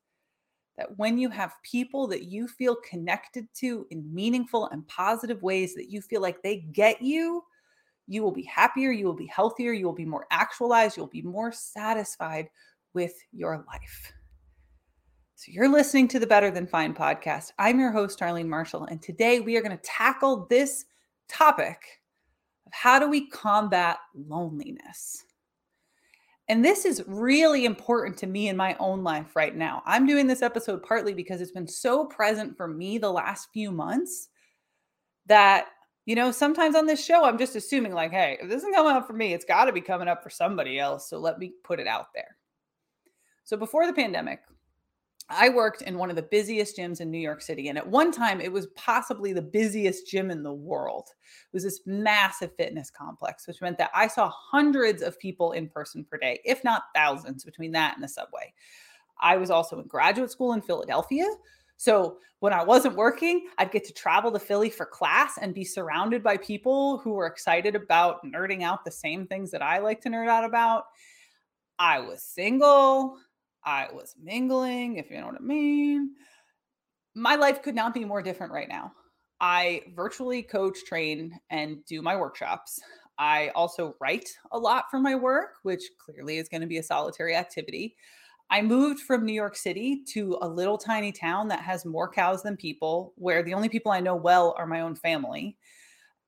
that 0.76 0.96
when 0.96 1.18
you 1.18 1.28
have 1.28 1.52
people 1.64 2.06
that 2.06 2.24
you 2.24 2.46
feel 2.46 2.76
connected 2.88 3.48
to 3.52 3.86
in 3.90 4.14
meaningful 4.14 4.68
and 4.68 4.86
positive 4.86 5.42
ways, 5.42 5.74
that 5.74 5.90
you 5.90 6.00
feel 6.00 6.22
like 6.22 6.40
they 6.42 6.58
get 6.72 7.02
you, 7.02 7.42
you 8.06 8.22
will 8.22 8.32
be 8.32 8.44
happier, 8.44 8.92
you 8.92 9.04
will 9.04 9.12
be 9.12 9.26
healthier, 9.26 9.72
you 9.72 9.84
will 9.84 9.92
be 9.92 10.04
more 10.04 10.26
actualized, 10.30 10.96
you'll 10.96 11.08
be 11.08 11.22
more 11.22 11.50
satisfied 11.50 12.48
with 12.94 13.12
your 13.32 13.64
life. 13.66 14.12
So, 15.34 15.52
you're 15.52 15.68
listening 15.68 16.08
to 16.08 16.18
the 16.18 16.26
Better 16.26 16.50
Than 16.50 16.66
Fine 16.66 16.94
podcast. 16.94 17.52
I'm 17.58 17.78
your 17.78 17.92
host, 17.92 18.22
Arlene 18.22 18.48
Marshall, 18.48 18.84
and 18.84 19.02
today 19.02 19.40
we 19.40 19.56
are 19.56 19.62
going 19.62 19.76
to 19.76 19.82
tackle 19.84 20.46
this 20.48 20.84
topic 21.28 22.00
of 22.66 22.72
how 22.72 22.98
do 22.98 23.08
we 23.08 23.28
combat 23.28 23.98
loneliness. 24.14 25.24
And 26.48 26.64
this 26.64 26.84
is 26.84 27.04
really 27.06 27.66
important 27.66 28.16
to 28.18 28.26
me 28.26 28.48
in 28.48 28.56
my 28.56 28.74
own 28.80 29.04
life 29.04 29.36
right 29.36 29.54
now. 29.54 29.82
I'm 29.84 30.06
doing 30.06 30.26
this 30.26 30.40
episode 30.42 30.82
partly 30.82 31.12
because 31.12 31.40
it's 31.40 31.52
been 31.52 31.68
so 31.68 32.06
present 32.06 32.56
for 32.56 32.66
me 32.66 32.96
the 32.96 33.12
last 33.12 33.48
few 33.52 33.70
months 33.70 34.28
that 35.26 35.66
you 36.08 36.14
know, 36.14 36.32
sometimes 36.32 36.74
on 36.74 36.86
this 36.86 37.04
show, 37.04 37.26
I'm 37.26 37.36
just 37.36 37.54
assuming, 37.54 37.92
like, 37.92 38.12
hey, 38.12 38.38
if 38.40 38.48
this 38.48 38.62
isn't 38.62 38.74
coming 38.74 38.96
up 38.96 39.06
for 39.06 39.12
me, 39.12 39.34
it's 39.34 39.44
got 39.44 39.66
to 39.66 39.72
be 39.72 39.82
coming 39.82 40.08
up 40.08 40.22
for 40.22 40.30
somebody 40.30 40.78
else. 40.78 41.10
So 41.10 41.18
let 41.18 41.38
me 41.38 41.52
put 41.62 41.80
it 41.80 41.86
out 41.86 42.06
there. 42.14 42.38
So 43.44 43.58
before 43.58 43.86
the 43.86 43.92
pandemic, 43.92 44.40
I 45.30 45.50
worked 45.50 45.82
in 45.82 45.98
one 45.98 46.08
of 46.08 46.16
the 46.16 46.22
busiest 46.22 46.78
gyms 46.78 47.00
in 47.00 47.10
New 47.10 47.18
York 47.18 47.42
City. 47.42 47.68
And 47.68 47.76
at 47.76 47.86
one 47.86 48.10
time, 48.10 48.40
it 48.40 48.50
was 48.50 48.68
possibly 48.68 49.34
the 49.34 49.42
busiest 49.42 50.06
gym 50.06 50.30
in 50.30 50.42
the 50.42 50.52
world. 50.52 51.08
It 51.20 51.54
was 51.54 51.64
this 51.64 51.80
massive 51.84 52.54
fitness 52.56 52.90
complex, 52.90 53.46
which 53.46 53.60
meant 53.60 53.76
that 53.78 53.90
I 53.94 54.06
saw 54.06 54.30
hundreds 54.30 55.02
of 55.02 55.18
people 55.18 55.52
in 55.52 55.68
person 55.68 56.04
per 56.04 56.16
day, 56.16 56.40
if 56.44 56.64
not 56.64 56.84
thousands, 56.94 57.44
between 57.44 57.72
that 57.72 57.94
and 57.94 58.02
the 58.02 58.08
subway. 58.08 58.54
I 59.20 59.36
was 59.36 59.50
also 59.50 59.80
in 59.80 59.86
graduate 59.86 60.30
school 60.30 60.54
in 60.54 60.62
Philadelphia. 60.62 61.26
So 61.76 62.18
when 62.40 62.52
I 62.52 62.64
wasn't 62.64 62.96
working, 62.96 63.48
I'd 63.58 63.70
get 63.70 63.84
to 63.84 63.92
travel 63.92 64.32
to 64.32 64.38
Philly 64.38 64.70
for 64.70 64.86
class 64.86 65.38
and 65.40 65.54
be 65.54 65.64
surrounded 65.64 66.22
by 66.22 66.38
people 66.38 66.98
who 66.98 67.12
were 67.12 67.26
excited 67.26 67.74
about 67.74 68.24
nerding 68.24 68.62
out 68.62 68.84
the 68.84 68.90
same 68.90 69.26
things 69.26 69.50
that 69.50 69.62
I 69.62 69.78
like 69.78 70.00
to 70.02 70.08
nerd 70.08 70.28
out 70.28 70.44
about. 70.44 70.84
I 71.78 72.00
was 72.00 72.22
single. 72.22 73.18
I 73.64 73.88
was 73.92 74.14
mingling, 74.22 74.96
if 74.96 75.10
you 75.10 75.20
know 75.20 75.26
what 75.26 75.36
I 75.36 75.44
mean. 75.44 76.10
My 77.14 77.34
life 77.34 77.62
could 77.62 77.74
not 77.74 77.94
be 77.94 78.04
more 78.04 78.22
different 78.22 78.52
right 78.52 78.68
now. 78.68 78.92
I 79.40 79.82
virtually 79.94 80.42
coach, 80.42 80.78
train, 80.86 81.38
and 81.50 81.84
do 81.84 82.02
my 82.02 82.16
workshops. 82.16 82.80
I 83.18 83.48
also 83.54 83.94
write 84.00 84.28
a 84.52 84.58
lot 84.58 84.84
for 84.90 85.00
my 85.00 85.14
work, 85.14 85.56
which 85.62 85.82
clearly 85.98 86.38
is 86.38 86.48
going 86.48 86.60
to 86.60 86.66
be 86.66 86.78
a 86.78 86.82
solitary 86.82 87.34
activity. 87.34 87.96
I 88.50 88.62
moved 88.62 89.00
from 89.00 89.26
New 89.26 89.32
York 89.32 89.56
City 89.56 90.02
to 90.12 90.38
a 90.40 90.48
little 90.48 90.78
tiny 90.78 91.12
town 91.12 91.48
that 91.48 91.60
has 91.60 91.84
more 91.84 92.10
cows 92.10 92.42
than 92.42 92.56
people, 92.56 93.12
where 93.16 93.42
the 93.42 93.54
only 93.54 93.68
people 93.68 93.92
I 93.92 94.00
know 94.00 94.16
well 94.16 94.54
are 94.56 94.66
my 94.66 94.80
own 94.80 94.94
family. 94.94 95.56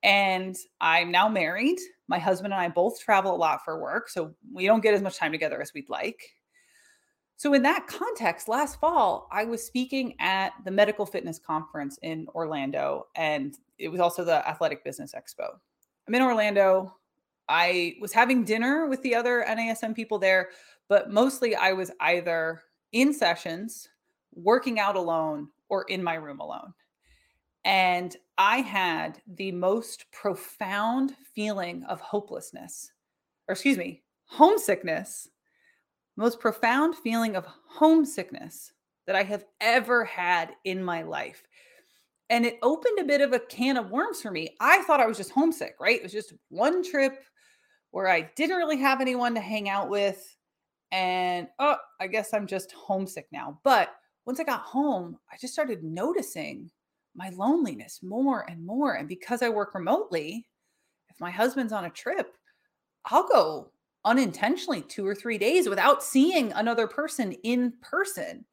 And 0.03 0.55
I'm 0.79 1.11
now 1.11 1.29
married. 1.29 1.79
My 2.07 2.19
husband 2.19 2.53
and 2.53 2.61
I 2.61 2.69
both 2.69 2.99
travel 2.99 3.33
a 3.33 3.37
lot 3.37 3.61
for 3.63 3.81
work, 3.81 4.09
so 4.09 4.35
we 4.53 4.65
don't 4.65 4.81
get 4.81 4.93
as 4.93 5.01
much 5.01 5.17
time 5.17 5.31
together 5.31 5.61
as 5.61 5.73
we'd 5.73 5.89
like. 5.89 6.19
So, 7.41 7.55
in 7.55 7.63
that 7.63 7.87
context, 7.87 8.47
last 8.47 8.79
fall, 8.79 9.27
I 9.31 9.45
was 9.45 9.65
speaking 9.65 10.13
at 10.19 10.53
the 10.63 10.69
Medical 10.69 11.07
Fitness 11.07 11.39
Conference 11.39 11.97
in 12.03 12.27
Orlando, 12.35 13.07
and 13.15 13.57
it 13.79 13.87
was 13.87 13.99
also 13.99 14.23
the 14.23 14.47
Athletic 14.47 14.83
Business 14.83 15.15
Expo. 15.17 15.47
I'm 16.07 16.13
in 16.13 16.21
Orlando. 16.21 16.95
I 17.49 17.95
was 17.99 18.13
having 18.13 18.43
dinner 18.43 18.85
with 18.85 19.01
the 19.01 19.15
other 19.15 19.43
NASM 19.49 19.95
people 19.95 20.19
there, 20.19 20.49
but 20.87 21.09
mostly 21.09 21.55
I 21.55 21.73
was 21.73 21.89
either 21.99 22.61
in 22.91 23.11
sessions, 23.11 23.89
working 24.35 24.79
out 24.79 24.95
alone, 24.95 25.47
or 25.67 25.85
in 25.85 26.03
my 26.03 26.13
room 26.13 26.41
alone. 26.41 26.75
And 27.65 28.15
I 28.37 28.57
had 28.57 29.19
the 29.25 29.51
most 29.51 30.05
profound 30.11 31.15
feeling 31.33 31.85
of 31.85 32.01
hopelessness, 32.01 32.91
or 33.47 33.53
excuse 33.53 33.79
me, 33.79 34.03
homesickness, 34.25 35.27
most 36.21 36.39
profound 36.39 36.95
feeling 36.95 37.35
of 37.35 37.45
homesickness 37.67 38.71
that 39.07 39.15
I 39.15 39.23
have 39.23 39.45
ever 39.59 40.05
had 40.05 40.53
in 40.63 40.83
my 40.83 41.01
life. 41.01 41.43
And 42.29 42.45
it 42.45 42.59
opened 42.61 42.99
a 42.99 43.03
bit 43.03 43.21
of 43.21 43.33
a 43.33 43.39
can 43.39 43.75
of 43.75 43.91
worms 43.91 44.21
for 44.21 44.31
me. 44.31 44.55
I 44.59 44.83
thought 44.83 45.01
I 45.01 45.05
was 45.05 45.17
just 45.17 45.31
homesick, 45.31 45.75
right? 45.79 45.97
It 45.97 46.03
was 46.03 46.13
just 46.13 46.33
one 46.49 46.83
trip 46.83 47.23
where 47.91 48.07
I 48.07 48.31
didn't 48.35 48.57
really 48.57 48.77
have 48.77 49.01
anyone 49.01 49.35
to 49.35 49.41
hang 49.41 49.67
out 49.67 49.89
with 49.89 50.35
and 50.91 51.47
oh, 51.59 51.77
I 51.99 52.07
guess 52.07 52.33
I'm 52.33 52.47
just 52.47 52.71
homesick 52.73 53.27
now. 53.31 53.59
But 53.63 53.89
once 54.25 54.39
I 54.39 54.43
got 54.43 54.61
home, 54.61 55.17
I 55.31 55.37
just 55.37 55.53
started 55.53 55.83
noticing 55.83 56.69
my 57.15 57.29
loneliness 57.29 57.99
more 58.03 58.45
and 58.49 58.65
more. 58.65 58.93
And 58.93 59.07
because 59.07 59.41
I 59.41 59.49
work 59.49 59.73
remotely, 59.73 60.47
if 61.09 61.19
my 61.19 61.31
husband's 61.31 61.73
on 61.73 61.85
a 61.85 61.89
trip, 61.89 62.35
I'll 63.05 63.27
go 63.27 63.71
unintentionally 64.05 64.81
two 64.81 65.05
or 65.05 65.15
three 65.15 65.37
days 65.37 65.69
without 65.69 66.03
seeing 66.03 66.51
another 66.53 66.87
person 66.87 67.33
in 67.43 67.73
person. 67.81 68.45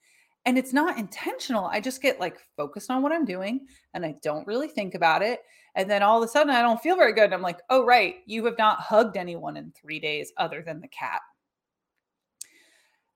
And 0.44 0.56
it's 0.56 0.72
not 0.72 0.98
intentional. 0.98 1.66
I 1.66 1.80
just 1.80 2.00
get 2.00 2.20
like 2.20 2.38
focused 2.56 2.90
on 2.90 3.02
what 3.02 3.12
I'm 3.12 3.24
doing 3.24 3.66
and 3.92 4.04
I 4.04 4.14
don't 4.22 4.46
really 4.46 4.68
think 4.68 4.94
about 4.94 5.22
it. 5.22 5.40
And 5.74 5.90
then 5.90 6.02
all 6.02 6.22
of 6.22 6.28
a 6.28 6.30
sudden, 6.30 6.50
I 6.50 6.62
don't 6.62 6.80
feel 6.80 6.96
very 6.96 7.12
good. 7.12 7.24
And 7.24 7.34
I'm 7.34 7.42
like, 7.42 7.60
oh, 7.70 7.84
right, 7.84 8.16
you 8.26 8.44
have 8.46 8.58
not 8.58 8.80
hugged 8.80 9.16
anyone 9.16 9.56
in 9.56 9.72
three 9.72 10.00
days 10.00 10.32
other 10.36 10.62
than 10.62 10.80
the 10.80 10.88
cat. 10.88 11.20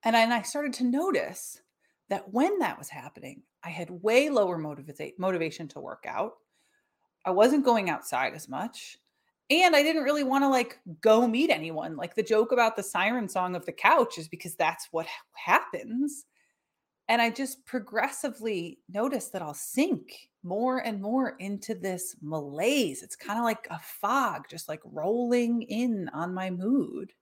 And 0.04 0.16
I 0.16 0.42
started 0.42 0.72
to 0.74 0.84
notice 0.84 1.60
that 2.08 2.32
when 2.32 2.58
that 2.58 2.78
was 2.78 2.88
happening, 2.88 3.42
I 3.64 3.70
had 3.70 3.90
way 3.90 4.28
lower 4.28 4.58
motiva- 4.58 5.12
motivation 5.18 5.68
to 5.68 5.80
work 5.80 6.04
out. 6.06 6.32
I 7.24 7.30
wasn't 7.30 7.64
going 7.64 7.88
outside 7.88 8.34
as 8.34 8.48
much. 8.48 8.98
And 9.61 9.76
I 9.76 9.82
didn't 9.82 10.04
really 10.04 10.25
want 10.25 10.44
to 10.44 10.49
like 10.49 10.78
go 11.02 11.28
meet 11.28 11.50
anyone. 11.50 11.94
Like 11.97 12.14
the 12.14 12.23
joke 12.23 12.52
about 12.52 12.75
the 12.75 12.82
siren 12.82 13.28
song 13.28 13.54
of 13.54 13.66
the 13.66 13.73
couch 13.73 14.16
is 14.16 14.26
because 14.26 14.54
that's 14.54 14.88
what 14.92 15.06
happens. 15.32 16.25
And 17.09 17.21
I 17.21 17.28
just 17.28 17.64
progressively 17.66 18.78
notice 18.88 19.28
that 19.28 19.42
I'll 19.42 19.52
sink 19.52 20.30
more 20.42 20.78
and 20.78 21.02
more 21.02 21.37
into 21.38 21.75
this 21.75 22.16
malaise. 22.23 23.02
It's 23.02 23.16
kind 23.16 23.38
of 23.38 23.44
like 23.44 23.66
a 23.71 23.78
fog, 23.78 24.47
just 24.49 24.68
like 24.68 24.80
rolling 24.85 25.62
in 25.62 26.09
on 26.14 26.32
my 26.32 26.49
mood. 26.49 27.12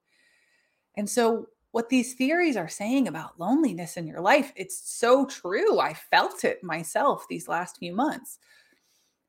And 0.96 1.10
so 1.10 1.46
what 1.72 1.88
these 1.88 2.14
theories 2.14 2.56
are 2.56 2.68
saying 2.68 3.08
about 3.08 3.40
loneliness 3.40 3.96
in 3.96 4.06
your 4.06 4.20
life, 4.20 4.52
it's 4.54 4.80
so 4.96 5.26
true. 5.26 5.80
I 5.80 5.94
felt 5.94 6.44
it 6.44 6.62
myself 6.62 7.26
these 7.28 7.48
last 7.48 7.78
few 7.78 7.94
months. 7.94 8.38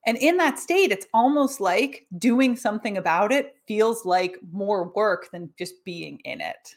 And 0.06 0.18
in 0.18 0.38
that 0.38 0.58
state, 0.58 0.92
it's 0.92 1.06
almost 1.14 1.62
like 1.62 2.08
doing 2.18 2.56
something 2.56 2.98
about 2.98 3.32
it 3.32 3.56
feels 3.68 4.06
like 4.06 4.38
more 4.52 4.92
work 4.96 5.30
than 5.32 5.54
just 5.58 5.86
being 5.86 6.20
in 6.26 6.42
it. 6.42 6.76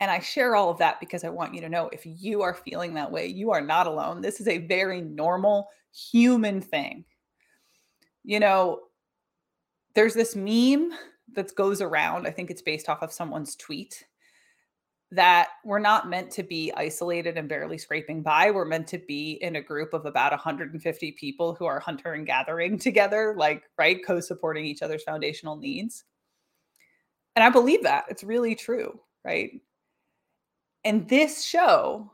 And 0.00 0.10
I 0.10 0.20
share 0.20 0.56
all 0.56 0.70
of 0.70 0.78
that 0.78 1.00
because 1.00 1.24
I 1.24 1.28
want 1.28 1.54
you 1.54 1.60
to 1.60 1.68
know 1.68 1.88
if 1.92 2.02
you 2.04 2.42
are 2.42 2.54
feeling 2.54 2.94
that 2.94 3.10
way, 3.10 3.26
you 3.26 3.50
are 3.50 3.60
not 3.60 3.86
alone. 3.86 4.20
This 4.20 4.40
is 4.40 4.48
a 4.48 4.58
very 4.58 5.00
normal 5.00 5.68
human 5.92 6.60
thing. 6.60 7.04
You 8.24 8.40
know, 8.40 8.80
there's 9.94 10.14
this 10.14 10.36
meme 10.36 10.92
that 11.34 11.54
goes 11.56 11.80
around. 11.80 12.26
I 12.26 12.30
think 12.30 12.50
it's 12.50 12.62
based 12.62 12.88
off 12.88 13.02
of 13.02 13.12
someone's 13.12 13.56
tweet 13.56 14.04
that 15.10 15.48
we're 15.64 15.78
not 15.78 16.10
meant 16.10 16.30
to 16.30 16.42
be 16.42 16.70
isolated 16.76 17.38
and 17.38 17.48
barely 17.48 17.78
scraping 17.78 18.22
by. 18.22 18.50
We're 18.50 18.66
meant 18.66 18.86
to 18.88 18.98
be 18.98 19.38
in 19.40 19.56
a 19.56 19.62
group 19.62 19.94
of 19.94 20.04
about 20.04 20.32
150 20.32 21.12
people 21.12 21.54
who 21.54 21.64
are 21.64 21.80
hunter 21.80 22.12
and 22.12 22.26
gathering 22.26 22.78
together, 22.78 23.34
like, 23.36 23.64
right, 23.78 24.04
co 24.04 24.20
supporting 24.20 24.66
each 24.66 24.82
other's 24.82 25.04
foundational 25.04 25.56
needs. 25.56 26.04
And 27.36 27.44
I 27.44 27.50
believe 27.50 27.82
that 27.84 28.04
it's 28.10 28.24
really 28.24 28.54
true, 28.54 29.00
right? 29.24 29.52
And 30.84 31.08
this 31.08 31.44
show, 31.44 32.12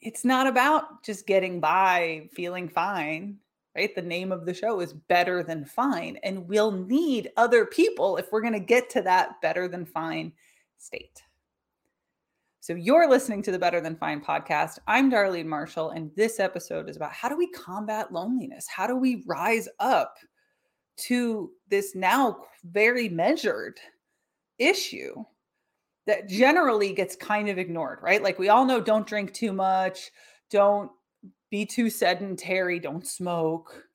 it's 0.00 0.24
not 0.24 0.46
about 0.46 1.04
just 1.04 1.26
getting 1.26 1.60
by, 1.60 2.28
feeling 2.32 2.68
fine, 2.68 3.36
right? 3.76 3.94
The 3.94 4.02
name 4.02 4.32
of 4.32 4.46
the 4.46 4.54
show 4.54 4.80
is 4.80 4.92
Better 4.92 5.42
Than 5.42 5.64
Fine. 5.64 6.18
And 6.22 6.48
we'll 6.48 6.72
need 6.72 7.30
other 7.36 7.66
people 7.66 8.16
if 8.16 8.32
we're 8.32 8.40
going 8.40 8.52
to 8.54 8.60
get 8.60 8.88
to 8.90 9.02
that 9.02 9.40
better 9.42 9.68
than 9.68 9.84
fine 9.84 10.32
state. 10.78 11.22
So, 12.62 12.74
you're 12.74 13.10
listening 13.10 13.42
to 13.42 13.50
the 13.50 13.58
Better 13.58 13.80
Than 13.80 13.96
Fine 13.96 14.20
podcast. 14.20 14.78
I'm 14.86 15.12
Arlene 15.12 15.48
Marshall, 15.48 15.90
and 15.90 16.12
this 16.14 16.38
episode 16.38 16.88
is 16.88 16.94
about 16.94 17.12
how 17.12 17.28
do 17.28 17.36
we 17.36 17.50
combat 17.50 18.12
loneliness? 18.12 18.68
How 18.68 18.86
do 18.86 18.94
we 18.94 19.24
rise 19.26 19.68
up 19.80 20.14
to 20.98 21.50
this 21.68 21.96
now 21.96 22.36
very 22.62 23.08
measured 23.08 23.80
issue 24.60 25.24
that 26.06 26.28
generally 26.28 26.92
gets 26.92 27.16
kind 27.16 27.48
of 27.48 27.58
ignored, 27.58 27.98
right? 28.00 28.22
Like, 28.22 28.38
we 28.38 28.48
all 28.48 28.64
know 28.64 28.80
don't 28.80 29.08
drink 29.08 29.32
too 29.32 29.52
much, 29.52 30.12
don't 30.48 30.88
be 31.50 31.66
too 31.66 31.90
sedentary, 31.90 32.78
don't 32.78 33.04
smoke. 33.04 33.88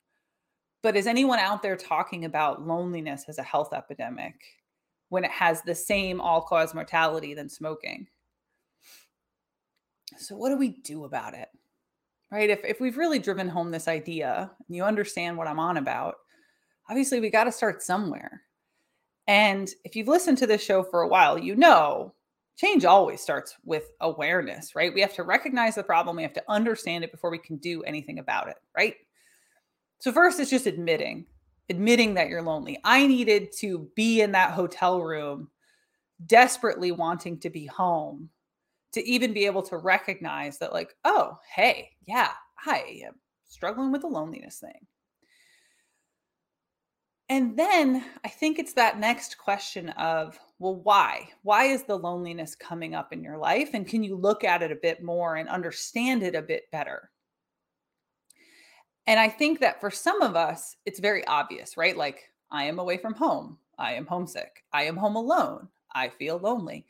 But 0.82 0.94
is 0.94 1.06
anyone 1.06 1.38
out 1.38 1.62
there 1.62 1.74
talking 1.74 2.26
about 2.26 2.66
loneliness 2.66 3.24
as 3.28 3.38
a 3.38 3.42
health 3.42 3.72
epidemic 3.72 4.34
when 5.08 5.24
it 5.24 5.30
has 5.30 5.62
the 5.62 5.74
same 5.74 6.20
all 6.20 6.42
cause 6.42 6.74
mortality 6.74 7.32
than 7.32 7.48
smoking? 7.48 8.08
So, 10.18 10.36
what 10.36 10.50
do 10.50 10.56
we 10.56 10.68
do 10.68 11.04
about 11.04 11.34
it? 11.34 11.48
Right? 12.30 12.50
If, 12.50 12.64
if 12.64 12.80
we've 12.80 12.98
really 12.98 13.18
driven 13.18 13.48
home 13.48 13.70
this 13.70 13.88
idea 13.88 14.50
and 14.66 14.76
you 14.76 14.84
understand 14.84 15.36
what 15.36 15.46
I'm 15.46 15.60
on 15.60 15.78
about, 15.78 16.16
obviously 16.90 17.20
we 17.20 17.30
got 17.30 17.44
to 17.44 17.52
start 17.52 17.82
somewhere. 17.82 18.42
And 19.26 19.68
if 19.84 19.96
you've 19.96 20.08
listened 20.08 20.38
to 20.38 20.46
this 20.46 20.62
show 20.62 20.82
for 20.82 21.02
a 21.02 21.08
while, 21.08 21.38
you 21.38 21.54
know 21.54 22.14
change 22.58 22.84
always 22.84 23.20
starts 23.20 23.56
with 23.64 23.92
awareness, 24.00 24.74
right? 24.74 24.92
We 24.92 25.00
have 25.00 25.14
to 25.14 25.22
recognize 25.22 25.76
the 25.76 25.84
problem, 25.84 26.16
we 26.16 26.22
have 26.24 26.32
to 26.34 26.44
understand 26.48 27.04
it 27.04 27.12
before 27.12 27.30
we 27.30 27.38
can 27.38 27.56
do 27.56 27.82
anything 27.84 28.18
about 28.18 28.48
it, 28.48 28.56
right? 28.76 28.96
So, 30.00 30.12
first, 30.12 30.40
it's 30.40 30.50
just 30.50 30.66
admitting, 30.66 31.26
admitting 31.70 32.14
that 32.14 32.28
you're 32.28 32.42
lonely. 32.42 32.78
I 32.84 33.06
needed 33.06 33.52
to 33.58 33.88
be 33.94 34.20
in 34.20 34.32
that 34.32 34.52
hotel 34.52 35.00
room, 35.00 35.48
desperately 36.26 36.92
wanting 36.92 37.38
to 37.40 37.50
be 37.50 37.66
home 37.66 38.28
to 38.92 39.06
even 39.06 39.32
be 39.32 39.46
able 39.46 39.62
to 39.62 39.76
recognize 39.76 40.58
that, 40.58 40.72
like, 40.72 40.94
oh, 41.04 41.38
hey, 41.54 41.90
yeah, 42.06 42.30
I 42.66 43.02
am 43.06 43.14
struggling 43.46 43.92
with 43.92 44.02
the 44.02 44.08
loneliness 44.08 44.58
thing. 44.58 44.86
And 47.30 47.58
then 47.58 48.04
I 48.24 48.28
think 48.28 48.58
it's 48.58 48.72
that 48.74 48.98
next 48.98 49.36
question 49.36 49.90
of, 49.90 50.38
well, 50.58 50.76
why? 50.76 51.28
Why 51.42 51.64
is 51.64 51.84
the 51.84 51.98
loneliness 51.98 52.54
coming 52.54 52.94
up 52.94 53.12
in 53.12 53.22
your 53.22 53.36
life? 53.36 53.70
And 53.74 53.86
can 53.86 54.02
you 54.02 54.16
look 54.16 54.44
at 54.44 54.62
it 54.62 54.72
a 54.72 54.76
bit 54.76 55.02
more 55.02 55.36
and 55.36 55.48
understand 55.48 56.22
it 56.22 56.34
a 56.34 56.40
bit 56.40 56.70
better? 56.72 57.10
And 59.06 59.20
I 59.20 59.28
think 59.28 59.60
that 59.60 59.80
for 59.80 59.90
some 59.90 60.22
of 60.22 60.36
us, 60.36 60.76
it's 60.86 61.00
very 61.00 61.26
obvious, 61.26 61.76
right? 61.76 61.96
Like, 61.96 62.30
I 62.50 62.64
am 62.64 62.78
away 62.78 62.96
from 62.96 63.14
home. 63.14 63.58
I 63.78 63.92
am 63.92 64.06
homesick. 64.06 64.64
I 64.72 64.84
am 64.84 64.96
home 64.96 65.16
alone. 65.16 65.68
I 65.94 66.08
feel 66.08 66.38
lonely. 66.38 66.86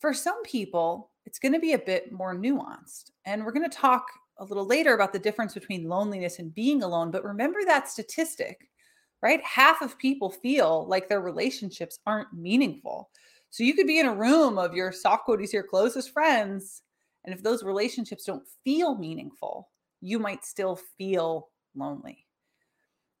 For 0.00 0.12
some 0.14 0.42
people, 0.44 1.10
it's 1.28 1.38
going 1.38 1.52
to 1.52 1.58
be 1.58 1.74
a 1.74 1.78
bit 1.78 2.10
more 2.10 2.34
nuanced. 2.34 3.10
And 3.26 3.44
we're 3.44 3.52
going 3.52 3.68
to 3.68 3.76
talk 3.76 4.06
a 4.38 4.44
little 4.46 4.64
later 4.64 4.94
about 4.94 5.12
the 5.12 5.18
difference 5.18 5.52
between 5.52 5.86
loneliness 5.86 6.38
and 6.38 6.54
being 6.54 6.82
alone. 6.82 7.10
But 7.10 7.22
remember 7.22 7.58
that 7.66 7.86
statistic, 7.86 8.70
right? 9.20 9.42
Half 9.44 9.82
of 9.82 9.98
people 9.98 10.30
feel 10.30 10.86
like 10.88 11.06
their 11.06 11.20
relationships 11.20 11.98
aren't 12.06 12.32
meaningful. 12.32 13.10
So 13.50 13.62
you 13.62 13.74
could 13.74 13.86
be 13.86 14.00
in 14.00 14.06
a 14.06 14.14
room 14.14 14.56
of 14.56 14.72
your 14.72 14.90
soft 14.90 15.26
quotes, 15.26 15.52
your 15.52 15.64
closest 15.64 16.14
friends. 16.14 16.80
And 17.26 17.34
if 17.34 17.42
those 17.42 17.62
relationships 17.62 18.24
don't 18.24 18.48
feel 18.64 18.96
meaningful, 18.96 19.68
you 20.00 20.18
might 20.18 20.46
still 20.46 20.80
feel 20.96 21.50
lonely. 21.74 22.24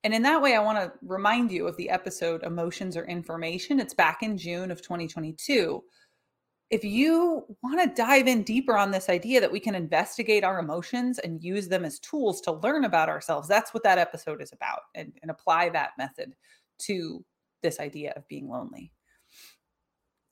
And 0.02 0.14
in 0.14 0.22
that 0.22 0.40
way, 0.40 0.54
I 0.54 0.60
want 0.60 0.78
to 0.78 0.94
remind 1.02 1.52
you 1.52 1.66
of 1.66 1.76
the 1.76 1.90
episode 1.90 2.42
Emotions 2.42 2.96
or 2.96 3.04
Information. 3.04 3.78
It's 3.78 3.92
back 3.92 4.22
in 4.22 4.38
June 4.38 4.70
of 4.70 4.80
2022. 4.80 5.84
If 6.70 6.84
you 6.84 7.44
want 7.62 7.80
to 7.80 8.02
dive 8.02 8.26
in 8.26 8.42
deeper 8.42 8.76
on 8.76 8.90
this 8.90 9.08
idea 9.08 9.40
that 9.40 9.50
we 9.50 9.60
can 9.60 9.74
investigate 9.74 10.44
our 10.44 10.58
emotions 10.58 11.18
and 11.18 11.42
use 11.42 11.66
them 11.66 11.84
as 11.84 11.98
tools 11.98 12.42
to 12.42 12.52
learn 12.52 12.84
about 12.84 13.08
ourselves, 13.08 13.48
that's 13.48 13.72
what 13.72 13.82
that 13.84 13.98
episode 13.98 14.42
is 14.42 14.52
about, 14.52 14.80
and, 14.94 15.12
and 15.22 15.30
apply 15.30 15.70
that 15.70 15.92
method 15.96 16.34
to 16.80 17.24
this 17.62 17.80
idea 17.80 18.12
of 18.16 18.28
being 18.28 18.48
lonely. 18.48 18.92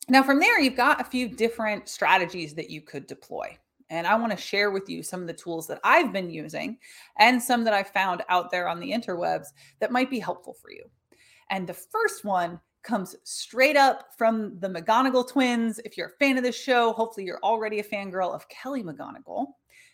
Now, 0.08 0.22
from 0.22 0.38
there, 0.38 0.60
you've 0.60 0.76
got 0.76 1.00
a 1.00 1.04
few 1.04 1.26
different 1.26 1.88
strategies 1.88 2.54
that 2.54 2.70
you 2.70 2.82
could 2.82 3.06
deploy. 3.06 3.56
And 3.88 4.06
I 4.06 4.16
want 4.16 4.32
to 4.32 4.38
share 4.38 4.70
with 4.70 4.88
you 4.88 5.02
some 5.02 5.20
of 5.20 5.26
the 5.26 5.32
tools 5.32 5.66
that 5.68 5.80
I've 5.84 6.12
been 6.12 6.28
using 6.28 6.78
and 7.18 7.42
some 7.42 7.64
that 7.64 7.74
I 7.74 7.82
found 7.82 8.22
out 8.28 8.50
there 8.50 8.68
on 8.68 8.78
the 8.78 8.92
interwebs 8.92 9.46
that 9.80 9.92
might 9.92 10.10
be 10.10 10.18
helpful 10.18 10.54
for 10.60 10.70
you. 10.70 10.84
And 11.50 11.66
the 11.66 11.74
first 11.74 12.24
one 12.24 12.60
comes 12.86 13.16
straight 13.24 13.76
up 13.76 14.06
from 14.16 14.58
the 14.60 14.68
McGonigal 14.68 15.28
twins. 15.28 15.80
If 15.84 15.96
you're 15.96 16.08
a 16.08 16.24
fan 16.24 16.38
of 16.38 16.44
this 16.44 16.56
show, 16.56 16.92
hopefully 16.92 17.26
you're 17.26 17.40
already 17.42 17.80
a 17.80 17.84
fangirl 17.84 18.34
of 18.34 18.48
Kelly 18.48 18.82
McGonigal. 18.82 19.46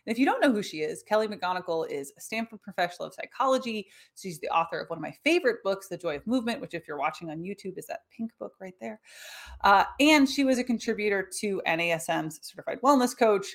And 0.05 0.13
if 0.13 0.19
you 0.19 0.27
don't 0.27 0.41
know 0.41 0.53
who 0.53 0.63
she 0.63 0.79
is, 0.79 1.03
Kelly 1.03 1.29
McGonigal 1.29 1.89
is 1.89 2.13
a 2.19 2.21
Stanford 2.21 2.61
professional 2.61 3.07
of 3.07 3.15
psychology. 3.15 3.89
She's 4.17 4.41
the 4.41 4.49
author 4.49 4.81
of 4.81 4.91
one 4.91 4.99
of 4.99 5.03
my 5.03 5.15
favorite 5.25 5.63
books, 5.63 5.89
The 5.89 5.97
Joy 5.97 6.17
of 6.17 6.27
Movement, 6.27 6.61
which, 6.61 6.75
if 6.75 6.87
you're 6.87 6.99
watching 6.99 7.31
on 7.31 7.39
YouTube, 7.39 7.79
is 7.79 7.87
that 7.87 8.01
pink 8.17 8.33
book 8.39 8.55
right 8.61 8.75
there. 8.81 9.01
Uh, 9.63 9.85
and 10.01 10.29
she 10.29 10.45
was 10.45 10.59
a 10.59 10.65
contributor 10.65 11.29
to 11.41 11.63
NASM's 11.67 12.41
Certified 12.43 12.81
Wellness 12.83 13.17
Coach. 13.17 13.47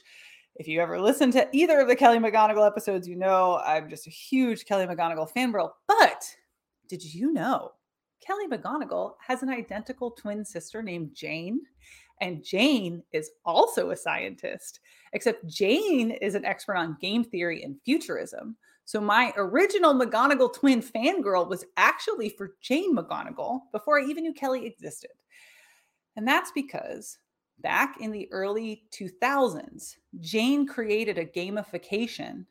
If 0.56 0.68
you 0.68 0.82
ever 0.82 1.00
listen 1.00 1.32
to 1.32 1.48
either 1.52 1.80
of 1.80 1.88
the 1.88 1.96
Kelly 1.96 2.18
McGonigal 2.18 2.66
episodes, 2.66 3.08
you 3.08 3.16
know 3.16 3.62
I'm 3.64 3.90
just 3.90 4.08
a 4.08 4.12
huge 4.12 4.66
Kelly 4.66 4.88
McGonigal 4.88 5.30
fangirl. 5.32 5.72
But 5.88 6.24
did 6.88 7.04
you 7.04 7.34
know 7.34 7.74
Kelly 8.28 8.48
McGonigal 8.50 9.14
has 9.26 9.42
an 9.42 9.50
identical 9.50 10.12
twin 10.12 10.44
sister 10.44 10.84
named 10.84 11.12
Jane? 11.16 11.62
And 12.20 12.44
Jane 12.44 13.02
is 13.14 13.32
also 13.46 13.92
a 13.92 13.96
scientist, 13.96 14.82
except 15.14 15.48
Jane 15.48 16.12
is 16.12 16.36
an 16.36 16.44
expert 16.44 16.76
on 16.76 16.98
game 17.00 17.24
theory 17.24 17.64
and 17.64 17.78
futurism. 17.86 18.58
So 18.84 19.00
my 19.00 19.32
original 19.38 19.94
McGonigal 19.94 20.54
twin 20.54 20.82
fangirl 20.82 21.48
was 21.48 21.64
actually 21.78 22.28
for 22.28 22.56
Jane 22.62 22.98
McGonigal 22.98 23.62
before 23.72 23.98
I 23.98 24.04
even 24.04 24.24
knew 24.24 24.34
Kelly 24.34 24.66
existed. 24.66 25.12
And 26.18 26.28
that's 26.28 26.52
because 26.52 27.20
back 27.60 28.02
in 28.02 28.12
the 28.12 28.28
early 28.34 28.84
2000s, 28.92 29.96
Jane 30.20 30.68
created 30.68 31.18
a 31.18 31.26
gamification 31.26 32.46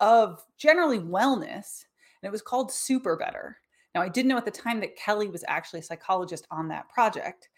of 0.00 0.44
generally 0.58 0.98
wellness, 0.98 1.84
and 2.22 2.28
it 2.28 2.32
was 2.32 2.42
called 2.42 2.70
SuperBetter. 2.70 3.54
Now, 3.94 4.02
I 4.02 4.08
didn't 4.08 4.28
know 4.28 4.38
at 4.38 4.44
the 4.44 4.50
time 4.50 4.80
that 4.80 4.96
Kelly 4.96 5.28
was 5.28 5.44
actually 5.46 5.80
a 5.80 5.84
psychologist 5.84 6.46
on 6.50 6.68
that 6.68 6.88
project. 6.88 7.48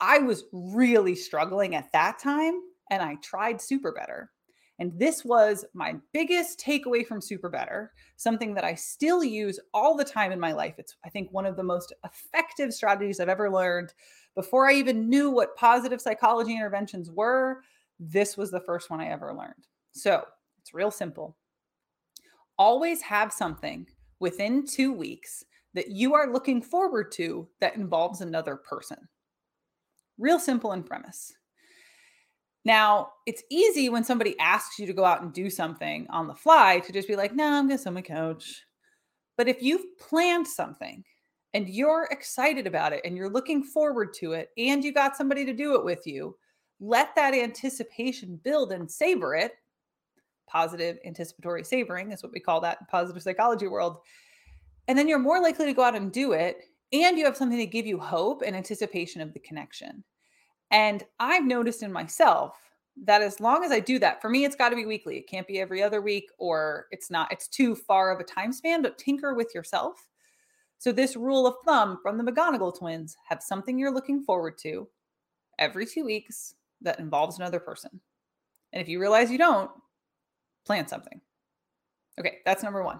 I 0.00 0.18
was 0.18 0.44
really 0.52 1.14
struggling 1.14 1.74
at 1.74 1.90
that 1.92 2.18
time, 2.18 2.54
and 2.90 3.02
I 3.02 3.16
tried 3.16 3.56
SuperBetter. 3.56 4.26
And 4.78 4.98
this 4.98 5.24
was 5.24 5.64
my 5.74 5.96
biggest 6.12 6.58
takeaway 6.58 7.06
from 7.06 7.20
SuperBetter, 7.20 7.88
something 8.16 8.54
that 8.54 8.64
I 8.64 8.74
still 8.74 9.22
use 9.22 9.60
all 9.74 9.96
the 9.96 10.04
time 10.04 10.32
in 10.32 10.40
my 10.40 10.52
life. 10.52 10.74
It's, 10.78 10.96
I 11.04 11.08
think, 11.08 11.32
one 11.32 11.46
of 11.46 11.56
the 11.56 11.62
most 11.62 11.92
effective 12.04 12.72
strategies 12.72 13.20
I've 13.20 13.28
ever 13.28 13.50
learned 13.50 13.92
before 14.34 14.68
I 14.68 14.74
even 14.74 15.08
knew 15.08 15.30
what 15.30 15.56
positive 15.56 16.00
psychology 16.00 16.56
interventions 16.56 17.10
were, 17.10 17.62
this 18.00 18.36
was 18.36 18.50
the 18.50 18.60
first 18.60 18.90
one 18.90 19.00
I 19.00 19.08
ever 19.08 19.34
learned. 19.34 19.68
So 19.92 20.24
it's 20.60 20.74
real 20.74 20.90
simple. 20.90 21.36
Always 22.58 23.02
have 23.02 23.32
something 23.32 23.86
within 24.20 24.66
two 24.66 24.92
weeks 24.92 25.44
that 25.74 25.88
you 25.88 26.14
are 26.14 26.32
looking 26.32 26.62
forward 26.62 27.12
to 27.12 27.48
that 27.60 27.76
involves 27.76 28.20
another 28.20 28.56
person. 28.56 28.98
Real 30.18 30.38
simple 30.38 30.72
in 30.72 30.82
premise. 30.82 31.32
Now, 32.64 33.10
it's 33.26 33.42
easy 33.50 33.88
when 33.88 34.04
somebody 34.04 34.38
asks 34.38 34.78
you 34.78 34.86
to 34.86 34.92
go 34.92 35.04
out 35.04 35.22
and 35.22 35.32
do 35.32 35.50
something 35.50 36.06
on 36.10 36.28
the 36.28 36.34
fly 36.34 36.80
to 36.80 36.92
just 36.92 37.08
be 37.08 37.16
like, 37.16 37.34
no, 37.34 37.44
I'm 37.44 37.66
going 37.66 37.76
to 37.76 37.78
sit 37.78 37.88
on 37.88 37.94
my 37.94 38.02
couch. 38.02 38.62
But 39.36 39.48
if 39.48 39.62
you've 39.62 39.98
planned 39.98 40.46
something 40.46 41.02
and 41.54 41.68
you're 41.68 42.08
excited 42.10 42.66
about 42.66 42.92
it 42.92 43.00
and 43.04 43.16
you're 43.16 43.30
looking 43.30 43.64
forward 43.64 44.14
to 44.14 44.32
it 44.32 44.50
and 44.56 44.84
you 44.84 44.92
got 44.92 45.16
somebody 45.16 45.44
to 45.44 45.52
do 45.52 45.74
it 45.74 45.84
with 45.84 46.06
you, 46.06 46.36
let 46.78 47.14
that 47.16 47.34
anticipation 47.34 48.40
build 48.44 48.72
and 48.72 48.90
savor 48.90 49.34
it. 49.34 49.54
Positive 50.48 50.98
anticipatory 51.04 51.64
savoring 51.64 52.12
is 52.12 52.22
what 52.22 52.32
we 52.32 52.40
call 52.40 52.60
that 52.60 52.78
in 52.80 52.86
positive 52.86 53.22
psychology 53.22 53.66
world. 53.66 53.98
And 54.88 54.98
then 54.98 55.08
you're 55.08 55.18
more 55.18 55.40
likely 55.40 55.66
to 55.66 55.72
go 55.72 55.82
out 55.82 55.94
and 55.94 56.12
do 56.12 56.32
it 56.32 56.58
and 56.92 57.16
you 57.16 57.24
have 57.24 57.36
something 57.36 57.58
to 57.58 57.66
give 57.66 57.86
you 57.86 57.98
hope 57.98 58.42
and 58.44 58.54
anticipation 58.54 59.20
of 59.20 59.32
the 59.32 59.40
connection. 59.40 60.04
And 60.70 61.04
I've 61.20 61.44
noticed 61.44 61.82
in 61.82 61.92
myself 61.92 62.58
that 63.04 63.22
as 63.22 63.40
long 63.40 63.64
as 63.64 63.70
I 63.70 63.80
do 63.80 63.98
that, 64.00 64.20
for 64.20 64.28
me, 64.28 64.44
it's 64.44 64.56
got 64.56 64.70
to 64.70 64.76
be 64.76 64.84
weekly. 64.84 65.16
It 65.16 65.28
can't 65.28 65.46
be 65.46 65.60
every 65.60 65.82
other 65.82 66.02
week 66.02 66.30
or 66.38 66.86
it's 66.90 67.10
not, 67.10 67.32
it's 67.32 67.48
too 67.48 67.74
far 67.74 68.10
of 68.12 68.20
a 68.20 68.24
time 68.24 68.52
span, 68.52 68.82
but 68.82 68.98
tinker 68.98 69.34
with 69.34 69.54
yourself 69.54 70.06
so, 70.82 70.90
this 70.90 71.14
rule 71.14 71.46
of 71.46 71.54
thumb 71.64 72.00
from 72.02 72.18
the 72.18 72.24
McGonigal 72.24 72.76
twins 72.76 73.16
have 73.28 73.40
something 73.40 73.78
you're 73.78 73.94
looking 73.94 74.24
forward 74.24 74.58
to 74.62 74.88
every 75.60 75.86
two 75.86 76.04
weeks 76.04 76.56
that 76.80 76.98
involves 76.98 77.38
another 77.38 77.60
person. 77.60 78.00
And 78.72 78.82
if 78.82 78.88
you 78.88 78.98
realize 78.98 79.30
you 79.30 79.38
don't, 79.38 79.70
plan 80.66 80.88
something. 80.88 81.20
Okay, 82.18 82.38
that's 82.44 82.64
number 82.64 82.82
one. 82.82 82.98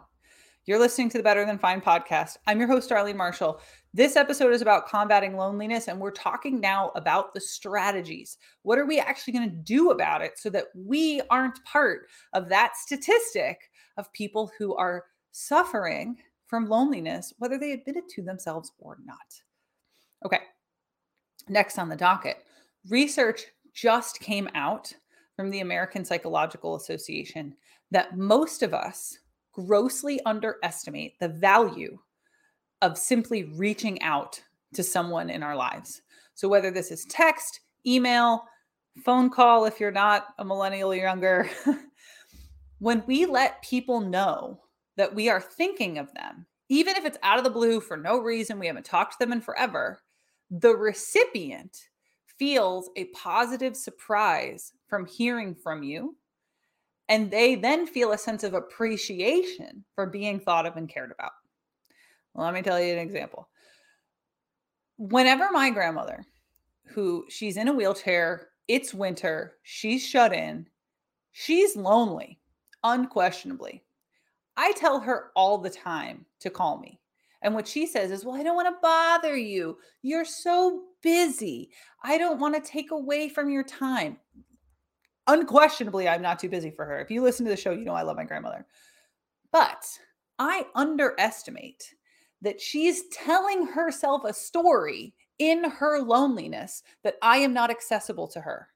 You're 0.65 0.79
listening 0.79 1.09
to 1.11 1.19
the 1.19 1.25
Better 1.25 1.45
Than 1.45 1.59
Fine 1.59 1.81
podcast. 1.81 2.37
I'm 2.47 2.61
your 2.61 2.69
host, 2.69 2.93
Arlene 2.93 3.17
Marshall. 3.17 3.61
This 3.93 4.15
episode 4.15 4.55
is 4.55 4.63
about 4.63 4.87
combating 4.87 5.37
loneliness, 5.37 5.89
and 5.89 5.99
we're 5.99 6.13
talking 6.13 6.61
now 6.61 6.93
about 6.95 7.35
the 7.35 7.41
strategies. 7.41 8.39
What 8.63 8.79
are 8.79 8.87
we 8.87 9.01
actually 9.01 9.33
going 9.33 9.51
to 9.51 9.57
do 9.57 9.91
about 9.91 10.23
it 10.23 10.39
so 10.39 10.51
that 10.51 10.67
we 10.77 11.21
aren't 11.31 11.65
part 11.65 12.03
of 12.33 12.49
that 12.49 12.77
statistic 12.77 13.59
of 13.97 14.13
people 14.13 14.53
who 14.57 14.77
are 14.77 15.07
suffering 15.33 16.17
from 16.47 16.69
loneliness, 16.69 17.33
whether 17.39 17.59
they 17.59 17.73
admit 17.73 17.97
it 17.97 18.09
to 18.11 18.23
themselves 18.23 18.71
or 18.79 18.99
not. 19.05 19.17
Okay, 20.25 20.43
next 21.49 21.79
on 21.79 21.89
the 21.89 21.97
docket 21.97 22.37
research 22.89 23.47
just 23.75 24.21
came 24.21 24.49
out 24.55 24.93
from 25.35 25.51
the 25.51 25.61
American 25.61 26.05
Psychological 26.05 26.77
Association 26.77 27.57
that 27.91 28.17
most 28.17 28.63
of 28.63 28.75
us 28.75 29.19
grossly 29.53 30.21
underestimate 30.25 31.19
the 31.21 31.29
value 31.29 31.99
of 32.81 32.99
simply 32.99 33.45
reaching 33.45 34.01
out 34.03 34.43
to 34.75 34.83
someone 34.83 35.31
in 35.31 35.43
our 35.43 35.57
lives. 35.57 36.03
So, 36.35 36.49
whether 36.49 36.71
this 36.71 36.91
is 36.91 37.05
text, 37.07 37.61
email, 37.87 38.45
phone 39.05 39.31
call, 39.31 39.65
if 39.65 39.81
you're 39.81 39.91
not 39.91 40.29
a 40.39 40.45
millennial 40.45 40.93
or 40.93 40.97
younger, 40.97 41.49
when 42.79 43.03
we 43.07 43.27
let 43.27 43.63
people 43.63 44.01
know 44.01 44.61
that 44.97 45.15
we 45.15 45.29
are 45.29 45.41
thinking 45.41 45.99
of 45.99 46.13
them, 46.15 46.47
even 46.69 46.97
if 46.97 47.05
it's 47.05 47.19
out 47.23 47.39
of 47.39 47.45
the 47.45 47.51
blue 47.51 47.81
for 47.81 47.97
no 47.97 48.19
reason, 48.19 48.59
we 48.59 48.67
haven't 48.67 48.85
talked 48.85 49.13
to 49.13 49.19
them 49.21 49.33
in 49.33 49.41
forever, 49.41 50.01
the 50.51 50.75
recipient 50.75 51.77
feels 52.39 52.91
a 52.97 53.05
positive 53.07 53.77
surprise 53.77 54.73
from 54.89 55.07
hearing 55.07 55.55
from 55.55 55.83
you. 55.83 56.17
And 57.13 57.31
they 57.31 57.57
then 57.57 57.87
feel 57.87 58.13
a 58.13 58.17
sense 58.17 58.43
of 58.43 58.55
appreciation 58.55 59.85
for 59.95 60.07
being 60.07 60.41
thought 60.41 60.65
of 60.65 60.79
and 60.79 60.89
cared 60.89 61.13
about. 61.13 61.33
Well, 62.33 62.47
let 62.47 62.55
me 62.55 62.63
tell 62.63 62.81
you 62.81 62.91
an 62.91 62.99
example. 62.99 63.51
Whenever 64.97 65.51
my 65.53 65.69
grandmother, 65.69 66.25
who 66.87 67.27
she's 67.29 67.59
in 67.59 67.69
a 67.69 67.73
wheelchair, 67.75 68.49
it's 68.67 68.95
winter, 68.95 69.57
she's 69.63 70.03
shut 70.03 70.33
in, 70.33 70.67
she's 71.33 71.77
lonely, 71.77 72.41
unquestionably. 72.83 73.85
I 74.57 74.73
tell 74.73 74.99
her 75.01 75.33
all 75.37 75.59
the 75.59 75.69
time 75.69 76.25
to 76.41 76.49
call 76.49 76.79
me. 76.79 76.99
And 77.43 77.55
what 77.55 77.69
she 77.69 77.85
says 77.85 78.11
is, 78.11 78.25
Well, 78.25 78.37
I 78.37 78.43
don't 78.43 78.57
want 78.57 78.69
to 78.69 78.81
bother 78.81 79.37
you. 79.37 79.77
You're 80.01 80.25
so 80.25 80.85
busy. 81.03 81.73
I 82.03 82.17
don't 82.17 82.41
want 82.41 82.55
to 82.55 82.71
take 82.71 82.91
away 82.91 83.29
from 83.29 83.51
your 83.51 83.65
time. 83.65 84.17
Unquestionably, 85.27 86.09
I'm 86.09 86.23
not 86.23 86.39
too 86.39 86.49
busy 86.49 86.71
for 86.71 86.85
her. 86.85 87.01
If 87.01 87.11
you 87.11 87.23
listen 87.23 87.45
to 87.47 87.51
the 87.51 87.57
show, 87.57 87.71
you 87.71 87.85
know 87.85 87.95
I 87.95 88.03
love 88.03 88.17
my 88.17 88.25
grandmother. 88.25 88.67
But 89.53 89.85
I 90.39 90.67
underestimate 90.75 91.95
that 92.41 92.61
she's 92.61 93.09
telling 93.13 93.67
herself 93.67 94.25
a 94.25 94.33
story 94.33 95.15
in 95.39 95.65
her 95.65 96.01
loneliness 96.01 96.83
that 97.05 97.17
I 97.23 97.39
am 97.39 97.53
not 97.53 97.71
accessible 97.71 98.27
to 98.29 98.41
her. 98.41 98.69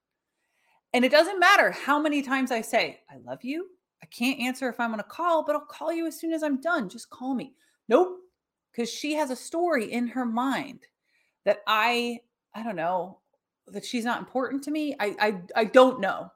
And 0.93 1.05
it 1.05 1.11
doesn't 1.11 1.41
matter 1.41 1.73
how 1.73 2.01
many 2.01 2.23
times 2.23 2.53
I 2.53 2.61
say, 2.61 3.01
I 3.11 3.17
love 3.25 3.43
you. 3.43 3.67
I 4.03 4.07
can't 4.07 4.41
answer 4.41 4.69
if 4.69 4.79
I'm 4.79 4.93
on 4.93 5.01
a 5.01 5.05
call, 5.05 5.45
but 5.45 5.57
I'll 5.57 5.67
call 5.67 5.93
you 5.93 6.07
as 6.07 6.19
soon 6.19 6.33
as 6.33 6.43
I'm 6.43 6.61
done. 6.61 6.89
Just 6.89 7.11
call 7.11 7.35
me. 7.35 7.55
Nope. 7.89 8.19
Because 8.71 8.91
she 8.91 9.15
has 9.15 9.31
a 9.31 9.37
story 9.37 9.91
in 9.93 10.07
her 10.09 10.25
mind 10.25 10.81
that 11.45 11.59
I, 11.67 12.21
I 12.55 12.63
don't 12.63 12.77
know, 12.77 13.19
that 13.69 13.85
she's 13.85 14.05
not 14.05 14.21
important 14.21 14.63
to 14.65 14.71
me. 14.71 14.95
I, 15.01 15.17
I, 15.19 15.41
I 15.57 15.65
don't 15.65 16.01
know. 16.01 16.31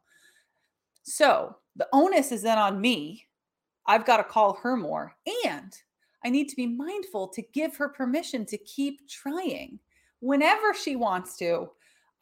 So 1.10 1.56
the 1.74 1.88
onus 1.92 2.30
is 2.30 2.42
then 2.42 2.56
on 2.56 2.80
me. 2.80 3.26
I've 3.84 4.06
got 4.06 4.18
to 4.18 4.24
call 4.24 4.54
her 4.62 4.76
more. 4.76 5.16
And 5.44 5.72
I 6.24 6.30
need 6.30 6.48
to 6.50 6.56
be 6.56 6.68
mindful 6.68 7.26
to 7.28 7.42
give 7.52 7.76
her 7.76 7.88
permission 7.88 8.46
to 8.46 8.58
keep 8.58 9.08
trying 9.08 9.80
whenever 10.20 10.72
she 10.72 10.94
wants 10.94 11.36
to. 11.38 11.68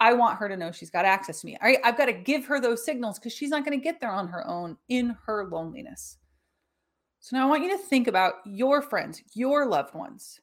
I 0.00 0.14
want 0.14 0.38
her 0.38 0.48
to 0.48 0.56
know 0.56 0.72
she's 0.72 0.90
got 0.90 1.04
access 1.04 1.42
to 1.42 1.46
me. 1.46 1.58
I, 1.60 1.76
I've 1.84 1.98
got 1.98 2.06
to 2.06 2.14
give 2.14 2.46
her 2.46 2.60
those 2.60 2.82
signals 2.82 3.18
because 3.18 3.34
she's 3.34 3.50
not 3.50 3.62
going 3.62 3.78
to 3.78 3.84
get 3.84 4.00
there 4.00 4.12
on 4.12 4.26
her 4.28 4.46
own 4.46 4.78
in 4.88 5.14
her 5.26 5.48
loneliness. 5.50 6.16
So 7.20 7.36
now 7.36 7.46
I 7.46 7.50
want 7.50 7.64
you 7.64 7.76
to 7.76 7.82
think 7.82 8.06
about 8.06 8.34
your 8.46 8.80
friends, 8.80 9.22
your 9.34 9.66
loved 9.66 9.94
ones. 9.94 10.40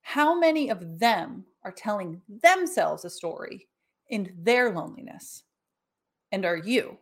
How 0.00 0.38
many 0.38 0.70
of 0.70 0.98
them 0.98 1.44
are 1.62 1.72
telling 1.72 2.22
themselves 2.42 3.04
a 3.04 3.10
story 3.10 3.68
in 4.08 4.32
their 4.38 4.70
loneliness? 4.70 5.42
And 6.30 6.46
are 6.46 6.56
you? 6.56 6.96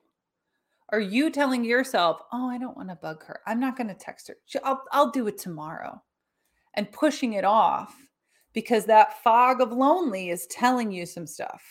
Are 0.92 1.00
you 1.00 1.31
telling 1.31 1.64
yourself, 1.64 2.20
oh, 2.33 2.48
I 2.48 2.59
don't 2.59 2.76
want 2.76 2.88
to 2.88 2.96
bug 2.96 3.24
her. 3.24 3.40
I'm 3.46 3.61
not 3.61 3.76
going 3.76 3.88
to 3.88 3.94
text 3.94 4.29
her. 4.29 4.37
I'll, 4.64 4.83
I'll 4.92 5.11
do 5.11 5.26
it 5.29 5.38
tomorrow. 5.38 6.03
And 6.74 6.90
pushing 6.92 7.35
it 7.35 7.44
off 7.44 7.94
because 8.53 8.85
that 8.87 9.22
fog 9.22 9.61
of 9.61 9.72
lonely 9.72 10.31
is 10.31 10.46
telling 10.46 10.90
you 10.90 11.07
some 11.07 11.26
stuff. 11.26 11.62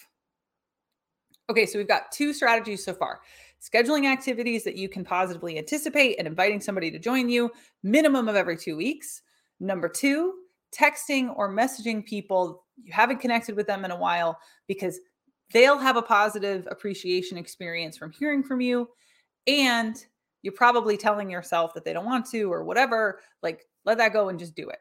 Okay, 1.50 1.66
so 1.66 1.80
we've 1.80 1.88
got 1.88 2.12
two 2.12 2.34
strategies 2.34 2.84
so 2.86 2.94
far 2.94 3.22
scheduling 3.62 4.06
activities 4.06 4.64
that 4.64 4.78
you 4.78 4.88
can 4.88 5.04
positively 5.04 5.58
anticipate 5.58 6.16
and 6.18 6.26
inviting 6.26 6.62
somebody 6.62 6.90
to 6.90 6.98
join 6.98 7.28
you, 7.28 7.52
minimum 7.84 8.30
of 8.30 8.36
every 8.36 8.56
two 8.56 8.78
weeks. 8.78 9.22
Number 9.60 9.90
two, 9.90 10.36
texting 10.72 11.34
or 11.36 11.54
messaging 11.54 12.06
people 12.06 12.64
you 12.82 12.94
haven't 12.94 13.20
connected 13.20 13.56
with 13.56 13.68
them 13.68 13.84
in 13.84 13.92
a 13.92 13.98
while 13.98 14.40
because 14.68 15.00
they'll 15.52 15.78
have 15.78 15.98
a 15.98 16.02
positive 16.02 16.68
appreciation 16.72 17.38
experience 17.38 17.98
from 17.98 18.12
hearing 18.12 18.44
from 18.44 18.62
you. 18.62 18.88
And 19.48 20.04
you're 20.42 20.54
probably 20.54 20.98
telling 20.98 21.30
yourself 21.30 21.74
that 21.74 21.84
they 21.84 21.94
don't 21.94 22.06
want 22.06 22.26
to 22.32 22.52
or 22.52 22.64
whatever. 22.64 23.20
Like, 23.44 23.66
let 23.86 23.98
that 23.98 24.14
go 24.14 24.30
and 24.30 24.40
just 24.40 24.56
do 24.56 24.70
it. 24.70 24.80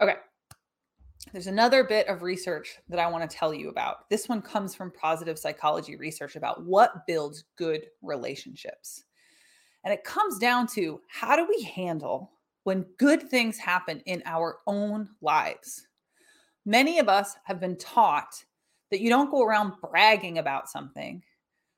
Okay, 0.00 0.16
there's 1.32 1.46
another 1.46 1.84
bit 1.84 2.06
of 2.08 2.22
research 2.22 2.78
that 2.88 2.98
I 2.98 3.08
want 3.08 3.28
to 3.28 3.36
tell 3.36 3.54
you 3.54 3.68
about. 3.70 4.08
This 4.10 4.28
one 4.28 4.42
comes 4.42 4.74
from 4.74 4.90
positive 4.92 5.38
psychology 5.38 5.96
research 5.96 6.36
about 6.36 6.64
what 6.64 7.06
builds 7.06 7.44
good 7.56 7.86
relationships. 8.02 9.04
And 9.84 9.92
it 9.92 10.04
comes 10.04 10.38
down 10.38 10.66
to 10.68 11.00
how 11.08 11.36
do 11.36 11.46
we 11.48 11.62
handle 11.62 12.30
when 12.64 12.86
good 12.98 13.28
things 13.30 13.58
happen 13.58 14.00
in 14.06 14.22
our 14.26 14.58
own 14.66 15.08
lives? 15.20 15.86
Many 16.66 16.98
of 16.98 17.08
us 17.08 17.36
have 17.44 17.60
been 17.60 17.76
taught 17.76 18.42
that 18.90 19.00
you 19.00 19.10
don't 19.10 19.30
go 19.30 19.42
around 19.42 19.74
bragging 19.80 20.38
about 20.38 20.70
something 20.70 21.22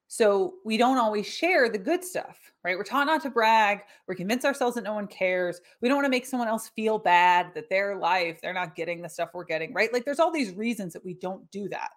so 0.09 0.55
we 0.65 0.77
don't 0.77 0.99
always 0.99 1.27
share 1.27 1.69
the 1.69 1.79
good 1.79 2.05
stuff, 2.05 2.53
right? 2.63 2.77
We're 2.77 2.85
taught 2.85 3.07
not 3.07 3.23
to 3.23 3.31
brag. 3.31 3.81
We 4.07 4.15
convince 4.15 4.45
ourselves 4.45 4.77
that 4.77 4.85
no 4.85 4.95
one 4.95 5.09
cares. 5.09 5.61
We 5.81 5.89
don't 5.89 5.97
want 5.97 6.07
to 6.07 6.11
make 6.11 6.27
someone 6.27 6.49
else 6.49 6.69
feel 6.69 6.99
bad 6.99 7.53
that 7.55 7.69
their 7.69 7.97
life, 7.97 8.41
they're 8.41 8.55
not 8.55 8.77
getting 8.77 9.03
the 9.03 9.09
stuff 9.09 9.31
we're 9.35 9.45
getting, 9.45 9.73
right? 9.73 9.93
Like 9.93 10.05
there's 10.05 10.21
all 10.21 10.31
these 10.31 10.55
reasons 10.55 10.93
that 10.93 11.05
we 11.05 11.15
don't 11.15 11.51
do 11.51 11.69
that. 11.71 11.91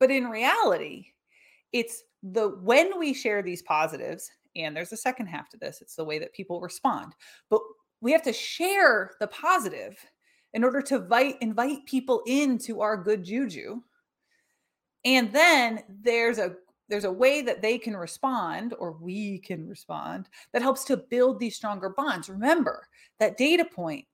But 0.00 0.10
in 0.10 0.26
reality, 0.28 1.06
it's 1.72 2.02
the 2.22 2.48
when 2.62 2.98
we 2.98 3.14
share 3.14 3.42
these 3.42 3.62
positives, 3.62 4.30
and 4.56 4.76
there's 4.76 4.92
a 4.92 4.96
second 4.96 5.26
half 5.26 5.48
to 5.50 5.56
this, 5.58 5.80
it's 5.80 5.94
the 5.94 6.04
way 6.04 6.18
that 6.18 6.32
people 6.32 6.60
respond. 6.60 7.12
But 7.50 7.60
we 8.00 8.10
have 8.12 8.22
to 8.22 8.32
share 8.32 9.12
the 9.20 9.28
positive 9.28 9.96
in 10.54 10.64
order 10.64 10.82
to 10.82 10.96
invite, 10.96 11.36
invite 11.40 11.86
people 11.86 12.22
into 12.26 12.80
our 12.80 12.96
good 12.96 13.22
juju. 13.22 13.80
And 15.04 15.32
then 15.32 15.80
there's 15.88 16.38
a 16.38 16.56
there's 16.90 17.04
a 17.04 17.12
way 17.12 17.40
that 17.40 17.62
they 17.62 17.78
can 17.78 17.96
respond 17.96 18.74
or 18.78 18.92
we 18.92 19.38
can 19.38 19.66
respond 19.68 20.28
that 20.52 20.60
helps 20.60 20.84
to 20.84 20.96
build 20.96 21.38
these 21.38 21.56
stronger 21.56 21.88
bonds. 21.88 22.28
Remember 22.28 22.86
that 23.18 23.38
data 23.38 23.64
point 23.64 24.04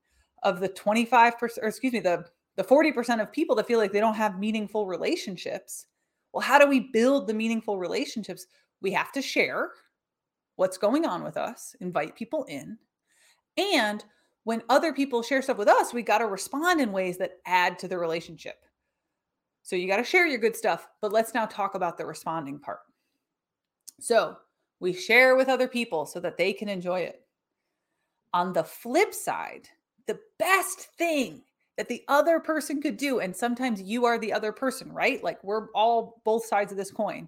of 0.42 0.60
the 0.60 0.68
25% 0.68 1.58
or 1.62 1.68
excuse 1.68 1.92
me 1.92 2.00
the 2.00 2.24
the 2.56 2.64
40% 2.64 3.20
of 3.20 3.30
people 3.32 3.54
that 3.56 3.66
feel 3.66 3.78
like 3.78 3.92
they 3.92 4.00
don't 4.00 4.14
have 4.14 4.38
meaningful 4.38 4.86
relationships 4.86 5.86
well 6.32 6.42
how 6.42 6.58
do 6.58 6.66
we 6.66 6.80
build 6.80 7.26
the 7.26 7.34
meaningful 7.34 7.78
relationships? 7.78 8.46
We 8.80 8.92
have 8.92 9.12
to 9.12 9.22
share 9.22 9.70
what's 10.56 10.78
going 10.78 11.06
on 11.06 11.24
with 11.24 11.36
us 11.36 11.74
invite 11.80 12.14
people 12.14 12.44
in 12.44 12.78
and 13.56 14.04
when 14.44 14.62
other 14.68 14.92
people 14.92 15.22
share 15.22 15.42
stuff 15.42 15.56
with 15.56 15.68
us 15.68 15.94
we 15.94 16.02
got 16.02 16.18
to 16.18 16.26
respond 16.26 16.80
in 16.80 16.92
ways 16.92 17.16
that 17.18 17.38
add 17.46 17.78
to 17.78 17.88
the 17.88 17.98
relationship 17.98 18.65
so 19.66 19.74
you 19.74 19.88
got 19.88 19.96
to 19.96 20.04
share 20.04 20.28
your 20.28 20.38
good 20.38 20.54
stuff, 20.54 20.86
but 21.00 21.10
let's 21.10 21.34
now 21.34 21.44
talk 21.44 21.74
about 21.74 21.98
the 21.98 22.06
responding 22.06 22.60
part. 22.60 22.78
So 23.98 24.36
we 24.78 24.92
share 24.92 25.34
with 25.34 25.48
other 25.48 25.66
people 25.66 26.06
so 26.06 26.20
that 26.20 26.36
they 26.36 26.52
can 26.52 26.68
enjoy 26.68 27.00
it. 27.00 27.22
On 28.32 28.52
the 28.52 28.62
flip 28.62 29.12
side, 29.12 29.68
the 30.06 30.20
best 30.38 30.90
thing 30.96 31.42
that 31.76 31.88
the 31.88 32.04
other 32.06 32.38
person 32.38 32.80
could 32.80 32.96
do, 32.96 33.18
and 33.18 33.34
sometimes 33.34 33.82
you 33.82 34.04
are 34.04 34.20
the 34.20 34.32
other 34.32 34.52
person, 34.52 34.92
right? 34.92 35.20
Like 35.24 35.42
we're 35.42 35.66
all 35.72 36.22
both 36.24 36.46
sides 36.46 36.70
of 36.70 36.78
this 36.78 36.92
coin, 36.92 37.26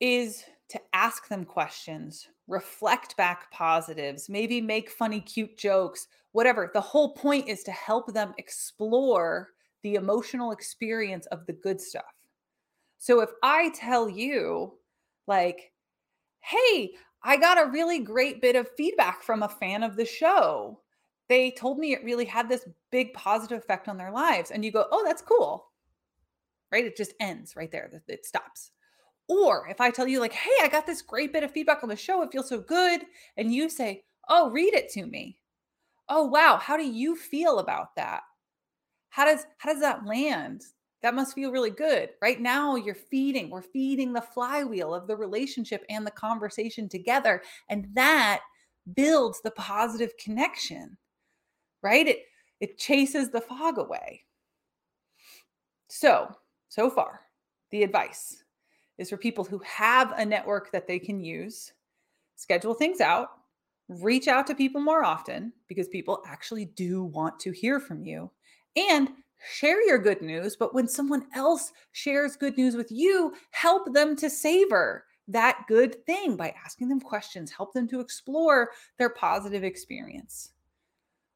is 0.00 0.44
to 0.70 0.80
ask 0.94 1.28
them 1.28 1.44
questions, 1.44 2.26
reflect 2.48 3.18
back 3.18 3.50
positives, 3.50 4.30
maybe 4.30 4.62
make 4.62 4.88
funny, 4.88 5.20
cute 5.20 5.58
jokes, 5.58 6.08
whatever. 6.32 6.70
The 6.72 6.80
whole 6.80 7.12
point 7.12 7.48
is 7.48 7.64
to 7.64 7.70
help 7.70 8.14
them 8.14 8.32
explore 8.38 9.50
the 9.84 9.94
emotional 9.94 10.50
experience 10.50 11.26
of 11.26 11.46
the 11.46 11.52
good 11.52 11.80
stuff. 11.80 12.02
So 12.98 13.20
if 13.20 13.30
I 13.42 13.70
tell 13.70 14.08
you, 14.08 14.72
like, 15.28 15.70
hey, 16.40 16.94
I 17.22 17.36
got 17.36 17.64
a 17.64 17.70
really 17.70 18.00
great 18.00 18.42
bit 18.42 18.56
of 18.56 18.68
feedback 18.76 19.22
from 19.22 19.42
a 19.42 19.48
fan 19.48 19.82
of 19.82 19.94
the 19.94 20.04
show. 20.04 20.80
They 21.28 21.52
told 21.52 21.78
me 21.78 21.92
it 21.92 22.04
really 22.04 22.24
had 22.24 22.48
this 22.48 22.66
big 22.90 23.14
positive 23.14 23.58
effect 23.58 23.88
on 23.88 23.96
their 23.96 24.10
lives. 24.10 24.50
And 24.50 24.64
you 24.64 24.72
go, 24.72 24.86
oh, 24.90 25.04
that's 25.06 25.22
cool. 25.22 25.66
Right? 26.72 26.84
It 26.84 26.96
just 26.96 27.14
ends 27.20 27.54
right 27.56 27.70
there. 27.70 27.90
It 28.08 28.26
stops. 28.26 28.72
Or 29.28 29.68
if 29.68 29.80
I 29.80 29.90
tell 29.90 30.08
you, 30.08 30.20
like, 30.20 30.32
hey, 30.32 30.50
I 30.62 30.68
got 30.68 30.86
this 30.86 31.00
great 31.00 31.32
bit 31.32 31.44
of 31.44 31.50
feedback 31.50 31.82
on 31.82 31.88
the 31.88 31.96
show, 31.96 32.22
it 32.22 32.32
feels 32.32 32.48
so 32.48 32.60
good. 32.60 33.02
And 33.36 33.54
you 33.54 33.70
say, 33.70 34.04
oh, 34.28 34.50
read 34.50 34.74
it 34.74 34.90
to 34.92 35.06
me. 35.06 35.38
Oh, 36.08 36.24
wow. 36.26 36.58
How 36.60 36.76
do 36.76 36.84
you 36.84 37.16
feel 37.16 37.58
about 37.58 37.96
that? 37.96 38.22
How 39.14 39.24
does 39.24 39.46
how 39.58 39.72
does 39.72 39.80
that 39.80 40.04
land? 40.04 40.64
That 41.02 41.14
must 41.14 41.36
feel 41.36 41.52
really 41.52 41.70
good. 41.70 42.10
Right 42.20 42.40
now 42.40 42.74
you're 42.74 42.96
feeding 42.96 43.48
we're 43.48 43.62
feeding 43.62 44.12
the 44.12 44.20
flywheel 44.20 44.92
of 44.92 45.06
the 45.06 45.16
relationship 45.16 45.84
and 45.88 46.04
the 46.04 46.10
conversation 46.10 46.88
together 46.88 47.40
and 47.68 47.86
that 47.94 48.40
builds 48.96 49.40
the 49.42 49.52
positive 49.52 50.10
connection 50.18 50.96
right? 51.80 52.08
It 52.08 52.24
it 52.60 52.76
chases 52.76 53.30
the 53.30 53.40
fog 53.40 53.78
away. 53.78 54.22
So 55.88 56.34
so 56.68 56.90
far 56.90 57.20
the 57.70 57.84
advice 57.84 58.42
is 58.98 59.10
for 59.10 59.16
people 59.16 59.44
who 59.44 59.60
have 59.60 60.12
a 60.16 60.26
network 60.26 60.72
that 60.72 60.88
they 60.88 60.98
can 60.98 61.20
use 61.20 61.72
schedule 62.34 62.74
things 62.74 63.00
out 63.00 63.28
reach 63.88 64.26
out 64.26 64.46
to 64.48 64.54
people 64.56 64.80
more 64.80 65.04
often 65.04 65.52
because 65.68 65.86
people 65.86 66.20
actually 66.26 66.64
do 66.64 67.04
want 67.04 67.38
to 67.38 67.52
hear 67.52 67.78
from 67.78 68.02
you 68.02 68.28
and 68.76 69.10
share 69.52 69.84
your 69.86 69.98
good 69.98 70.22
news. 70.22 70.56
But 70.56 70.74
when 70.74 70.88
someone 70.88 71.26
else 71.34 71.72
shares 71.92 72.36
good 72.36 72.56
news 72.56 72.76
with 72.76 72.90
you, 72.90 73.34
help 73.50 73.92
them 73.92 74.16
to 74.16 74.30
savor 74.30 75.04
that 75.28 75.64
good 75.68 76.04
thing 76.06 76.36
by 76.36 76.54
asking 76.64 76.88
them 76.88 77.00
questions, 77.00 77.50
help 77.50 77.72
them 77.72 77.88
to 77.88 78.00
explore 78.00 78.70
their 78.98 79.10
positive 79.10 79.64
experience. 79.64 80.52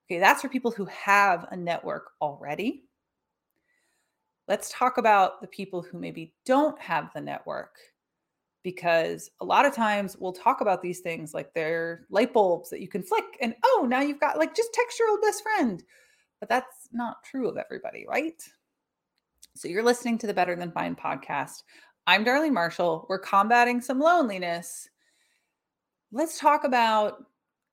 Okay, 0.07 0.19
that's 0.19 0.43
for 0.43 0.49
people 0.49 0.71
who 0.71 0.87
have 0.87 1.47
a 1.51 1.57
network 1.57 2.11
already. 2.21 2.85
Let's 4.47 4.71
talk 4.71 4.97
about 4.97 5.41
the 5.41 5.47
people 5.47 5.83
who 5.83 5.99
maybe 5.99 6.35
don't 6.47 6.79
have 6.81 7.11
the 7.15 7.21
network, 7.21 7.77
because 8.63 9.31
a 9.41 9.45
lot 9.45 9.67
of 9.67 9.75
times 9.75 10.17
we'll 10.19 10.33
talk 10.33 10.61
about 10.61 10.83
these 10.83 11.01
things 11.01 11.33
like 11.33 11.53
they're 11.55 12.07
light 12.11 12.33
bulbs 12.33 12.71
that 12.71 12.81
you 12.81 12.89
can 12.89 13.03
flick 13.03 13.25
and 13.41 13.55
oh, 13.65 13.87
now 13.89 14.01
you've 14.01 14.21
got 14.21 14.39
like 14.39 14.55
just 14.55 14.73
text 14.75 14.99
your 14.99 15.11
old 15.11 15.21
best 15.23 15.43
friend. 15.43 15.83
But 16.41 16.49
that's 16.49 16.89
not 16.93 17.25
true 17.25 17.49
of 17.49 17.57
everybody, 17.57 18.07
right? 18.09 18.43
So 19.55 19.69
you're 19.69 19.83
listening 19.83 20.19
to 20.19 20.27
the 20.27 20.35
Better 20.35 20.55
Than 20.55 20.71
Fine 20.71 20.97
podcast. 20.97 21.65
I'm 22.07 22.27
Arlene 22.27 22.55
Marshall. 22.55 23.07
We're 23.09 23.19
combating 23.19 23.81
some 23.81 23.99
loneliness. 23.99 24.89
Let's 26.13 26.39
talk 26.39 26.65
about 26.65 27.25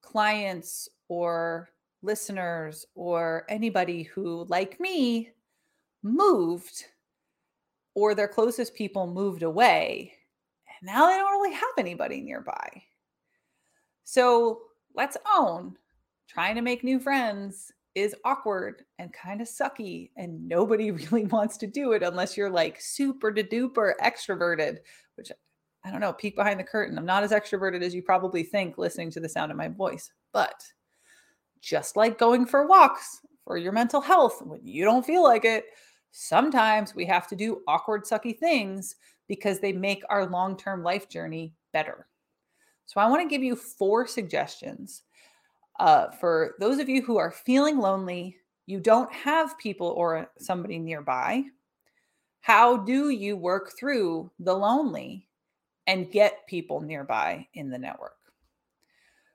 clients 0.02 0.88
or 1.08 1.70
listeners 2.02 2.84
or 2.94 3.46
anybody 3.48 4.02
who, 4.02 4.44
like 4.48 4.80
me, 4.80 5.30
moved 6.02 6.84
or 7.94 8.14
their 8.14 8.28
closest 8.28 8.74
people 8.74 9.06
moved 9.06 9.42
away. 9.42 10.12
And 10.80 10.86
now 10.86 11.06
they 11.06 11.16
don't 11.16 11.40
really 11.40 11.54
have 11.54 11.64
anybody 11.78 12.20
nearby. 12.20 12.82
So 14.04 14.62
let's 14.94 15.16
own 15.34 15.76
trying 16.28 16.56
to 16.56 16.62
make 16.62 16.84
new 16.84 17.00
friends 17.00 17.72
is 17.96 18.14
awkward 18.26 18.84
and 18.98 19.10
kind 19.12 19.40
of 19.40 19.48
sucky, 19.48 20.10
and 20.16 20.46
nobody 20.46 20.90
really 21.10 21.24
wants 21.24 21.56
to 21.56 21.66
do 21.66 21.92
it 21.92 22.02
unless 22.02 22.36
you're 22.36 22.50
like 22.50 22.80
super 22.80 23.32
de 23.32 23.42
duper 23.42 23.94
extroverted, 24.00 24.76
which 25.16 25.32
I 25.84 25.90
don't 25.90 26.00
know, 26.00 26.12
peek 26.12 26.36
behind 26.36 26.60
the 26.60 26.64
curtain. 26.64 26.98
I'm 26.98 27.06
not 27.06 27.24
as 27.24 27.32
extroverted 27.32 27.82
as 27.82 27.94
you 27.94 28.02
probably 28.02 28.42
think 28.42 28.76
listening 28.76 29.10
to 29.12 29.20
the 29.20 29.28
sound 29.28 29.50
of 29.50 29.56
my 29.56 29.68
voice, 29.68 30.10
but 30.32 30.62
just 31.60 31.96
like 31.96 32.18
going 32.18 32.44
for 32.44 32.66
walks 32.66 33.20
for 33.44 33.56
your 33.56 33.72
mental 33.72 34.00
health 34.00 34.42
when 34.44 34.60
you 34.64 34.84
don't 34.84 35.06
feel 35.06 35.22
like 35.22 35.44
it, 35.44 35.64
sometimes 36.10 36.94
we 36.94 37.06
have 37.06 37.26
to 37.28 37.36
do 37.36 37.62
awkward, 37.66 38.04
sucky 38.04 38.38
things 38.38 38.96
because 39.28 39.60
they 39.60 39.72
make 39.72 40.02
our 40.10 40.26
long 40.26 40.56
term 40.56 40.82
life 40.82 41.08
journey 41.08 41.54
better. 41.72 42.06
So, 42.84 43.00
I 43.00 43.08
want 43.08 43.22
to 43.22 43.28
give 43.28 43.42
you 43.42 43.56
four 43.56 44.06
suggestions 44.06 45.02
uh, 45.78 46.10
for 46.12 46.54
those 46.58 46.78
of 46.78 46.88
you 46.88 47.02
who 47.02 47.18
are 47.18 47.30
feeling 47.30 47.78
lonely, 47.78 48.36
you 48.66 48.80
don't 48.80 49.12
have 49.12 49.58
people 49.58 49.88
or 49.88 50.30
somebody 50.38 50.78
nearby. 50.78 51.44
How 52.40 52.76
do 52.76 53.10
you 53.10 53.36
work 53.36 53.72
through 53.78 54.30
the 54.38 54.54
lonely 54.54 55.28
and 55.86 56.10
get 56.10 56.46
people 56.46 56.80
nearby 56.80 57.46
in 57.54 57.70
the 57.70 57.78
network? 57.78 58.16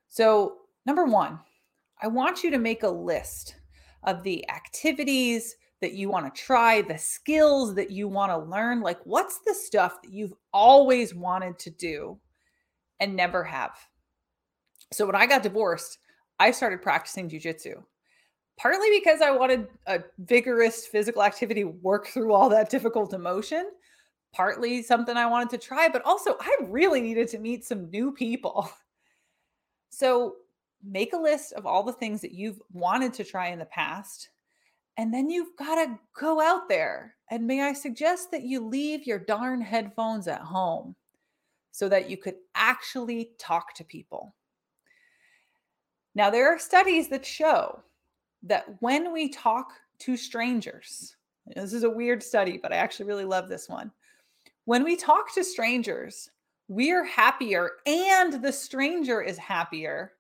So, 0.09 0.57
number 0.85 1.05
one, 1.05 1.39
I 2.01 2.07
want 2.07 2.43
you 2.43 2.51
to 2.51 2.57
make 2.57 2.83
a 2.83 2.89
list 2.89 3.55
of 4.03 4.23
the 4.23 4.49
activities 4.49 5.55
that 5.81 5.93
you 5.93 6.09
want 6.09 6.33
to 6.33 6.41
try, 6.41 6.81
the 6.81 6.97
skills 6.97 7.75
that 7.75 7.91
you 7.91 8.07
want 8.07 8.31
to 8.31 8.37
learn. 8.37 8.81
Like, 8.81 8.99
what's 9.05 9.39
the 9.45 9.53
stuff 9.53 10.01
that 10.01 10.11
you've 10.11 10.33
always 10.53 11.15
wanted 11.15 11.57
to 11.59 11.69
do 11.69 12.19
and 12.99 13.15
never 13.15 13.43
have? 13.43 13.77
So, 14.91 15.05
when 15.05 15.15
I 15.15 15.25
got 15.25 15.43
divorced, 15.43 15.97
I 16.41 16.49
started 16.49 16.81
practicing 16.81 17.29
jujitsu. 17.29 17.83
Partly 18.57 18.89
because 18.99 19.21
I 19.21 19.29
wanted 19.29 19.67
a 19.85 19.99
vigorous 20.17 20.87
physical 20.87 21.21
activity 21.21 21.65
work 21.65 22.07
through 22.07 22.33
all 22.33 22.49
that 22.49 22.71
difficult 22.71 23.13
emotion, 23.13 23.69
partly 24.33 24.81
something 24.81 25.15
I 25.15 25.27
wanted 25.27 25.51
to 25.51 25.59
try, 25.59 25.87
but 25.87 26.03
also 26.03 26.37
I 26.39 26.57
really 26.63 26.99
needed 26.99 27.27
to 27.29 27.37
meet 27.37 27.63
some 27.63 27.91
new 27.91 28.11
people. 28.11 28.71
So 29.89 30.37
make 30.83 31.13
a 31.13 31.17
list 31.17 31.53
of 31.53 31.65
all 31.65 31.83
the 31.83 31.93
things 31.93 32.21
that 32.21 32.31
you've 32.31 32.61
wanted 32.71 33.13
to 33.15 33.23
try 33.23 33.49
in 33.49 33.59
the 33.59 33.65
past. 33.65 34.29
And 34.97 35.13
then 35.13 35.29
you've 35.29 35.55
got 35.59 35.75
to 35.75 35.99
go 36.19 36.41
out 36.41 36.69
there. 36.69 37.15
And 37.29 37.45
may 37.45 37.61
I 37.61 37.73
suggest 37.73 38.31
that 38.31 38.43
you 38.43 38.65
leave 38.65 39.05
your 39.05 39.19
darn 39.19 39.61
headphones 39.61 40.27
at 40.27 40.41
home 40.41 40.95
so 41.71 41.87
that 41.89 42.09
you 42.09 42.17
could 42.17 42.35
actually 42.55 43.31
talk 43.37 43.73
to 43.75 43.83
people. 43.83 44.33
Now, 46.15 46.29
there 46.29 46.53
are 46.53 46.59
studies 46.59 47.07
that 47.09 47.25
show 47.25 47.81
that 48.43 48.65
when 48.79 49.13
we 49.13 49.29
talk 49.29 49.71
to 49.99 50.17
strangers, 50.17 51.15
this 51.55 51.73
is 51.73 51.83
a 51.83 51.89
weird 51.89 52.21
study, 52.21 52.59
but 52.61 52.73
I 52.73 52.77
actually 52.77 53.05
really 53.05 53.25
love 53.25 53.47
this 53.49 53.69
one. 53.69 53.91
When 54.65 54.83
we 54.83 54.95
talk 54.95 55.33
to 55.33 55.43
strangers, 55.43 56.29
we're 56.67 57.03
happier 57.03 57.71
and 57.85 58.41
the 58.41 58.51
stranger 58.51 59.21
is 59.21 59.37
happier 59.37 60.13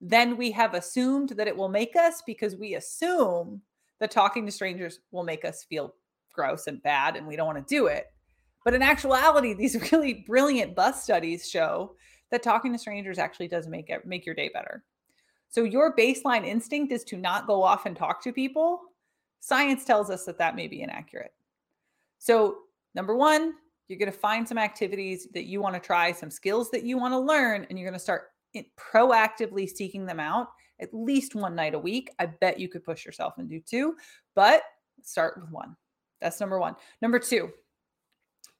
than 0.00 0.36
we 0.36 0.50
have 0.52 0.74
assumed 0.74 1.30
that 1.30 1.48
it 1.48 1.56
will 1.56 1.68
make 1.68 1.96
us 1.96 2.22
because 2.26 2.56
we 2.56 2.74
assume 2.74 3.60
that 4.00 4.10
talking 4.10 4.46
to 4.46 4.52
strangers 4.52 5.00
will 5.10 5.24
make 5.24 5.44
us 5.44 5.64
feel 5.64 5.94
gross 6.32 6.66
and 6.68 6.82
bad 6.82 7.16
and 7.16 7.26
we 7.26 7.36
don't 7.36 7.46
want 7.46 7.58
to 7.58 7.74
do 7.74 7.86
it. 7.86 8.06
But 8.64 8.74
in 8.74 8.82
actuality, 8.82 9.54
these 9.54 9.90
really 9.92 10.24
brilliant 10.26 10.74
bus 10.74 11.02
studies 11.02 11.48
show 11.48 11.96
that 12.30 12.42
talking 12.42 12.72
to 12.72 12.78
strangers 12.78 13.18
actually 13.18 13.48
does 13.48 13.66
make 13.66 13.90
it 13.90 14.06
make 14.06 14.24
your 14.24 14.34
day 14.34 14.50
better. 14.52 14.84
So 15.48 15.64
your 15.64 15.96
baseline 15.96 16.46
instinct 16.46 16.92
is 16.92 17.04
to 17.04 17.16
not 17.16 17.46
go 17.46 17.62
off 17.62 17.86
and 17.86 17.96
talk 17.96 18.22
to 18.24 18.32
people. 18.32 18.80
Science 19.40 19.84
tells 19.84 20.10
us 20.10 20.24
that 20.24 20.38
that 20.38 20.56
may 20.56 20.68
be 20.68 20.82
inaccurate. 20.82 21.32
So, 22.18 22.58
number 22.94 23.16
one, 23.16 23.54
you're 23.86 23.98
going 23.98 24.12
to 24.12 24.18
find 24.18 24.46
some 24.46 24.58
activities 24.58 25.28
that 25.32 25.44
you 25.44 25.60
want 25.62 25.74
to 25.74 25.80
try, 25.80 26.12
some 26.12 26.30
skills 26.30 26.70
that 26.72 26.82
you 26.82 26.98
want 26.98 27.14
to 27.14 27.18
learn, 27.18 27.66
and 27.68 27.78
you're 27.78 27.88
going 27.88 27.98
to 27.98 28.02
start 28.02 28.30
proactively 28.76 29.68
seeking 29.68 30.04
them 30.04 30.20
out 30.20 30.48
at 30.80 30.92
least 30.92 31.34
one 31.34 31.54
night 31.54 31.74
a 31.74 31.78
week. 31.78 32.10
I 32.18 32.26
bet 32.26 32.60
you 32.60 32.68
could 32.68 32.84
push 32.84 33.04
yourself 33.04 33.34
and 33.38 33.48
do 33.48 33.60
two, 33.60 33.94
but 34.34 34.62
start 35.02 35.40
with 35.40 35.50
one. 35.50 35.76
That's 36.20 36.40
number 36.40 36.58
one. 36.58 36.76
Number 37.00 37.18
two, 37.18 37.50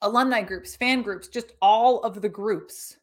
alumni 0.03 0.43
groups, 0.43 0.77
fan 0.77 1.03
groups, 1.03 1.29
just 1.29 1.53
all 1.61 2.03
of 2.03 2.21
the 2.23 2.29
groups. 2.29 2.97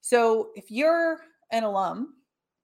So 0.00 0.50
if 0.54 0.70
you're 0.70 1.20
an 1.50 1.64
alum 1.64 2.14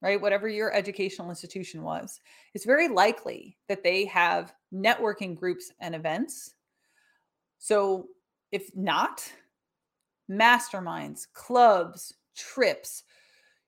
right? 0.00 0.20
Whatever 0.20 0.48
your 0.48 0.72
educational 0.74 1.30
institution 1.30 1.82
was, 1.82 2.20
it's 2.54 2.64
very 2.64 2.88
likely 2.88 3.56
that 3.68 3.82
they 3.82 4.04
have 4.06 4.52
networking 4.72 5.34
groups 5.34 5.72
and 5.80 5.94
events. 5.94 6.54
So, 7.58 8.08
if 8.52 8.70
not, 8.74 9.30
masterminds, 10.30 11.26
clubs, 11.32 12.14
trips, 12.36 13.04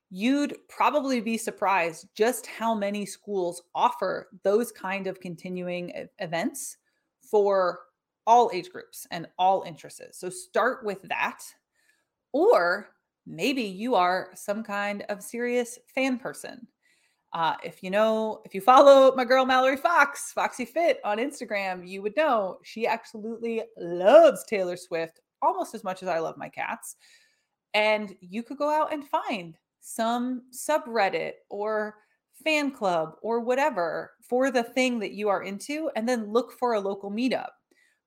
you'd 0.09 0.55
probably 0.67 1.21
be 1.21 1.37
surprised 1.37 2.07
just 2.15 2.45
how 2.45 2.75
many 2.75 3.05
schools 3.05 3.63
offer 3.73 4.27
those 4.43 4.71
kind 4.71 5.07
of 5.07 5.19
continuing 5.19 6.07
events 6.19 6.77
for 7.21 7.79
all 8.27 8.51
age 8.53 8.69
groups 8.69 9.07
and 9.11 9.27
all 9.39 9.63
interests. 9.63 10.19
So 10.19 10.29
start 10.29 10.85
with 10.85 11.01
that. 11.03 11.39
Or 12.33 12.89
maybe 13.25 13.63
you 13.63 13.95
are 13.95 14.29
some 14.35 14.63
kind 14.63 15.03
of 15.09 15.21
serious 15.21 15.77
fan 15.93 16.17
person. 16.17 16.67
Uh, 17.33 17.55
if 17.63 17.81
you 17.81 17.89
know, 17.89 18.41
if 18.43 18.53
you 18.53 18.59
follow 18.59 19.15
my 19.15 19.23
girl 19.23 19.45
Mallory 19.45 19.77
Fox, 19.77 20.33
Foxy 20.33 20.65
Fit 20.65 20.99
on 21.05 21.17
Instagram, 21.17 21.87
you 21.87 22.01
would 22.01 22.15
know 22.17 22.57
she 22.63 22.85
absolutely 22.85 23.63
loves 23.77 24.43
Taylor 24.43 24.75
Swift 24.75 25.21
almost 25.41 25.73
as 25.73 25.83
much 25.83 26.03
as 26.03 26.09
I 26.09 26.19
love 26.19 26.37
my 26.37 26.49
cats. 26.49 26.97
And 27.73 28.15
you 28.19 28.43
could 28.43 28.57
go 28.57 28.69
out 28.69 28.91
and 28.91 29.07
find 29.07 29.57
some 29.79 30.43
subreddit 30.53 31.33
or 31.49 31.95
fan 32.43 32.71
club 32.71 33.13
or 33.21 33.39
whatever 33.39 34.11
for 34.21 34.51
the 34.51 34.63
thing 34.63 34.99
that 34.99 35.13
you 35.13 35.29
are 35.29 35.43
into, 35.43 35.89
and 35.95 36.07
then 36.07 36.31
look 36.31 36.51
for 36.51 36.73
a 36.73 36.79
local 36.79 37.11
meetup 37.11 37.49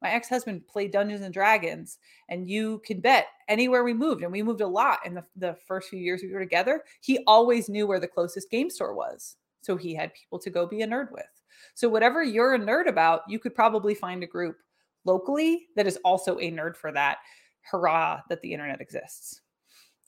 my 0.05 0.11
ex-husband 0.11 0.67
played 0.69 0.93
Dungeons 0.93 1.23
and 1.23 1.33
Dragons, 1.33 1.99
and 2.29 2.49
you 2.49 2.83
can 2.85 3.01
bet 3.01 3.27
anywhere 3.49 3.83
we 3.83 3.95
moved, 3.95 4.23
and 4.23 4.31
we 4.31 4.43
moved 4.43 4.61
a 4.61 4.67
lot 4.67 4.99
in 5.07 5.15
the, 5.15 5.25
the 5.35 5.57
first 5.67 5.89
few 5.89 5.99
years 5.99 6.21
we 6.23 6.31
were 6.31 6.41
together, 6.41 6.85
he 7.01 7.25
always 7.27 7.71
knew 7.71 7.87
where 7.87 7.99
the 7.99 8.07
closest 8.07 8.51
game 8.51 8.69
store 8.69 8.95
was. 8.95 9.37
So 9.63 9.79
he 9.79 9.95
had 9.95 10.13
people 10.13 10.39
to 10.41 10.51
go 10.51 10.67
be 10.67 10.83
a 10.83 10.87
nerd 10.87 11.11
with. 11.11 11.25
So 11.73 11.89
whatever 11.89 12.23
you're 12.23 12.53
a 12.53 12.59
nerd 12.59 12.87
about, 12.87 13.23
you 13.29 13.39
could 13.39 13.55
probably 13.55 13.95
find 13.95 14.23
a 14.23 14.27
group 14.27 14.59
locally 15.07 15.69
that 15.75 15.87
is 15.87 15.99
also 16.05 16.39
a 16.39 16.53
nerd 16.53 16.77
for 16.77 16.93
that. 16.93 17.19
Hurrah 17.63 18.21
that 18.29 18.43
the 18.43 18.53
internet 18.53 18.83
exists. 18.83 19.41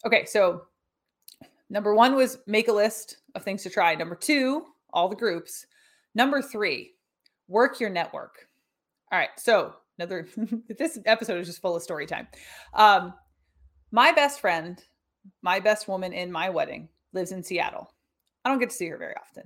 Okay, 0.05 0.27
so 0.27 0.67
number 1.71 1.95
one 1.95 2.15
was 2.15 2.39
make 2.47 2.69
a 2.69 2.73
list 2.73 3.17
of 3.35 3.43
things 3.43 3.63
to 3.63 3.71
try. 3.71 3.95
Number 3.95 4.15
two, 4.15 4.67
all 4.93 5.09
the 5.09 5.17
groups. 5.17 5.65
Number 6.15 6.43
three, 6.43 6.93
work 7.49 7.81
your 7.81 7.89
network. 7.89 8.47
All 9.11 9.19
right, 9.19 9.31
so 9.39 9.77
another 9.99 10.29
this 10.79 10.99
episode 11.07 11.41
is 11.41 11.47
just 11.47 11.61
full 11.61 11.77
of 11.77 11.83
story 11.83 12.07
time. 12.07 12.29
Um, 12.75 13.15
my 13.91 14.13
best 14.13 14.41
friend, 14.41 14.83
my 15.43 15.61
best 15.61 15.89
woman 15.89 16.13
in 16.13 16.31
my 16.31 16.51
wedding, 16.51 16.89
lives 17.13 17.33
in 17.33 17.43
Seattle. 17.43 17.93
I 18.45 18.51
don't 18.51 18.59
get 18.59 18.71
to 18.71 18.77
see 18.77 18.89
her 18.89 18.99
very 18.99 19.15
often. 19.17 19.45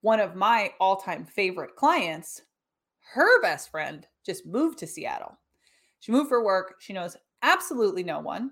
One 0.00 0.20
of 0.20 0.34
my 0.34 0.72
all-time 0.80 1.24
favorite 1.24 1.76
clients, 1.76 2.42
her 3.14 3.40
best 3.40 3.70
friend, 3.70 4.06
just 4.24 4.46
moved 4.46 4.78
to 4.78 4.86
Seattle. 4.86 5.38
She 6.00 6.12
moved 6.12 6.28
for 6.28 6.44
work. 6.44 6.74
She 6.80 6.92
knows 6.92 7.16
absolutely 7.42 8.02
no 8.02 8.20
one. 8.20 8.50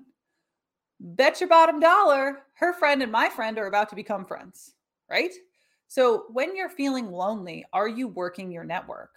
Bet 1.00 1.40
your 1.40 1.48
bottom 1.48 1.80
dollar, 1.80 2.44
her 2.54 2.72
friend 2.72 3.02
and 3.02 3.12
my 3.12 3.28
friend 3.28 3.58
are 3.58 3.66
about 3.66 3.88
to 3.90 3.96
become 3.96 4.24
friends, 4.24 4.72
right? 5.10 5.32
So 5.88 6.24
when 6.30 6.56
you're 6.56 6.70
feeling 6.70 7.10
lonely, 7.10 7.66
are 7.72 7.88
you 7.88 8.08
working 8.08 8.50
your 8.50 8.64
network? 8.64 9.10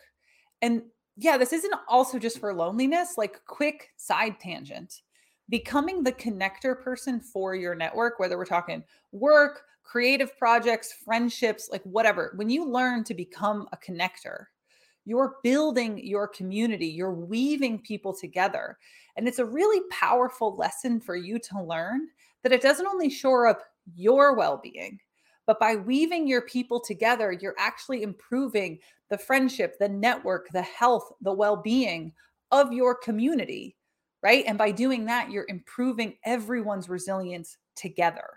And 0.62 0.82
yeah, 1.17 1.38
this 1.38 1.54
isn't 1.54 1.73
also 1.88 2.19
just 2.19 2.39
for 2.39 2.54
loneliness, 2.54 3.17
like 3.17 3.41
quick 3.45 3.91
side 3.97 4.39
tangent. 4.39 5.01
becoming 5.49 6.04
the 6.04 6.12
connector 6.12 6.82
person 6.82 7.19
for 7.19 7.56
your 7.56 7.75
network, 7.75 8.19
whether 8.19 8.38
we're 8.38 8.45
talking 8.45 8.84
work, 9.12 9.63
creative 9.84 10.36
projects, 10.38 10.93
friendships, 11.06 11.69
like 11.71 11.84
whatever, 11.84 12.34
when 12.36 12.49
you 12.49 12.67
learn 12.67 13.04
to 13.04 13.13
become 13.13 13.67
a 13.71 13.78
connector, 13.78 14.45
you're 15.06 15.36
building 15.43 16.04
your 16.04 16.28
community, 16.28 16.88
you're 16.88 17.13
weaving 17.13 17.80
people 17.80 18.13
together. 18.13 18.78
And 19.15 19.28
it's 19.28 19.39
a 19.39 19.45
really 19.45 19.82
powerful 19.91 20.56
lesson 20.56 20.99
for 20.99 21.15
you 21.15 21.38
to 21.38 21.62
learn 21.62 22.08
that 22.41 22.51
it 22.51 22.62
doesn't 22.62 22.88
only 22.88 23.10
shore 23.10 23.47
up 23.47 23.62
your 23.95 24.36
well 24.36 24.60
being, 24.62 24.99
but 25.47 25.60
by 25.60 25.75
weaving 25.75 26.27
your 26.27 26.41
people 26.41 26.79
together, 26.79 27.31
you're 27.31 27.55
actually 27.58 28.03
improving 28.03 28.79
the 29.10 29.17
friendship, 29.17 29.77
the 29.79 29.89
network, 29.89 30.49
the 30.49 30.62
health, 30.62 31.12
the 31.21 31.34
well 31.34 31.58
being 31.58 32.12
of 32.51 32.73
your 32.73 32.95
community, 32.95 33.75
right? 34.23 34.43
And 34.47 34.58
by 34.58 34.71
doing 34.71 35.05
that, 35.05 35.29
you're 35.29 35.45
improving 35.47 36.15
everyone's 36.25 36.89
resilience 36.89 37.58
together. 37.75 38.27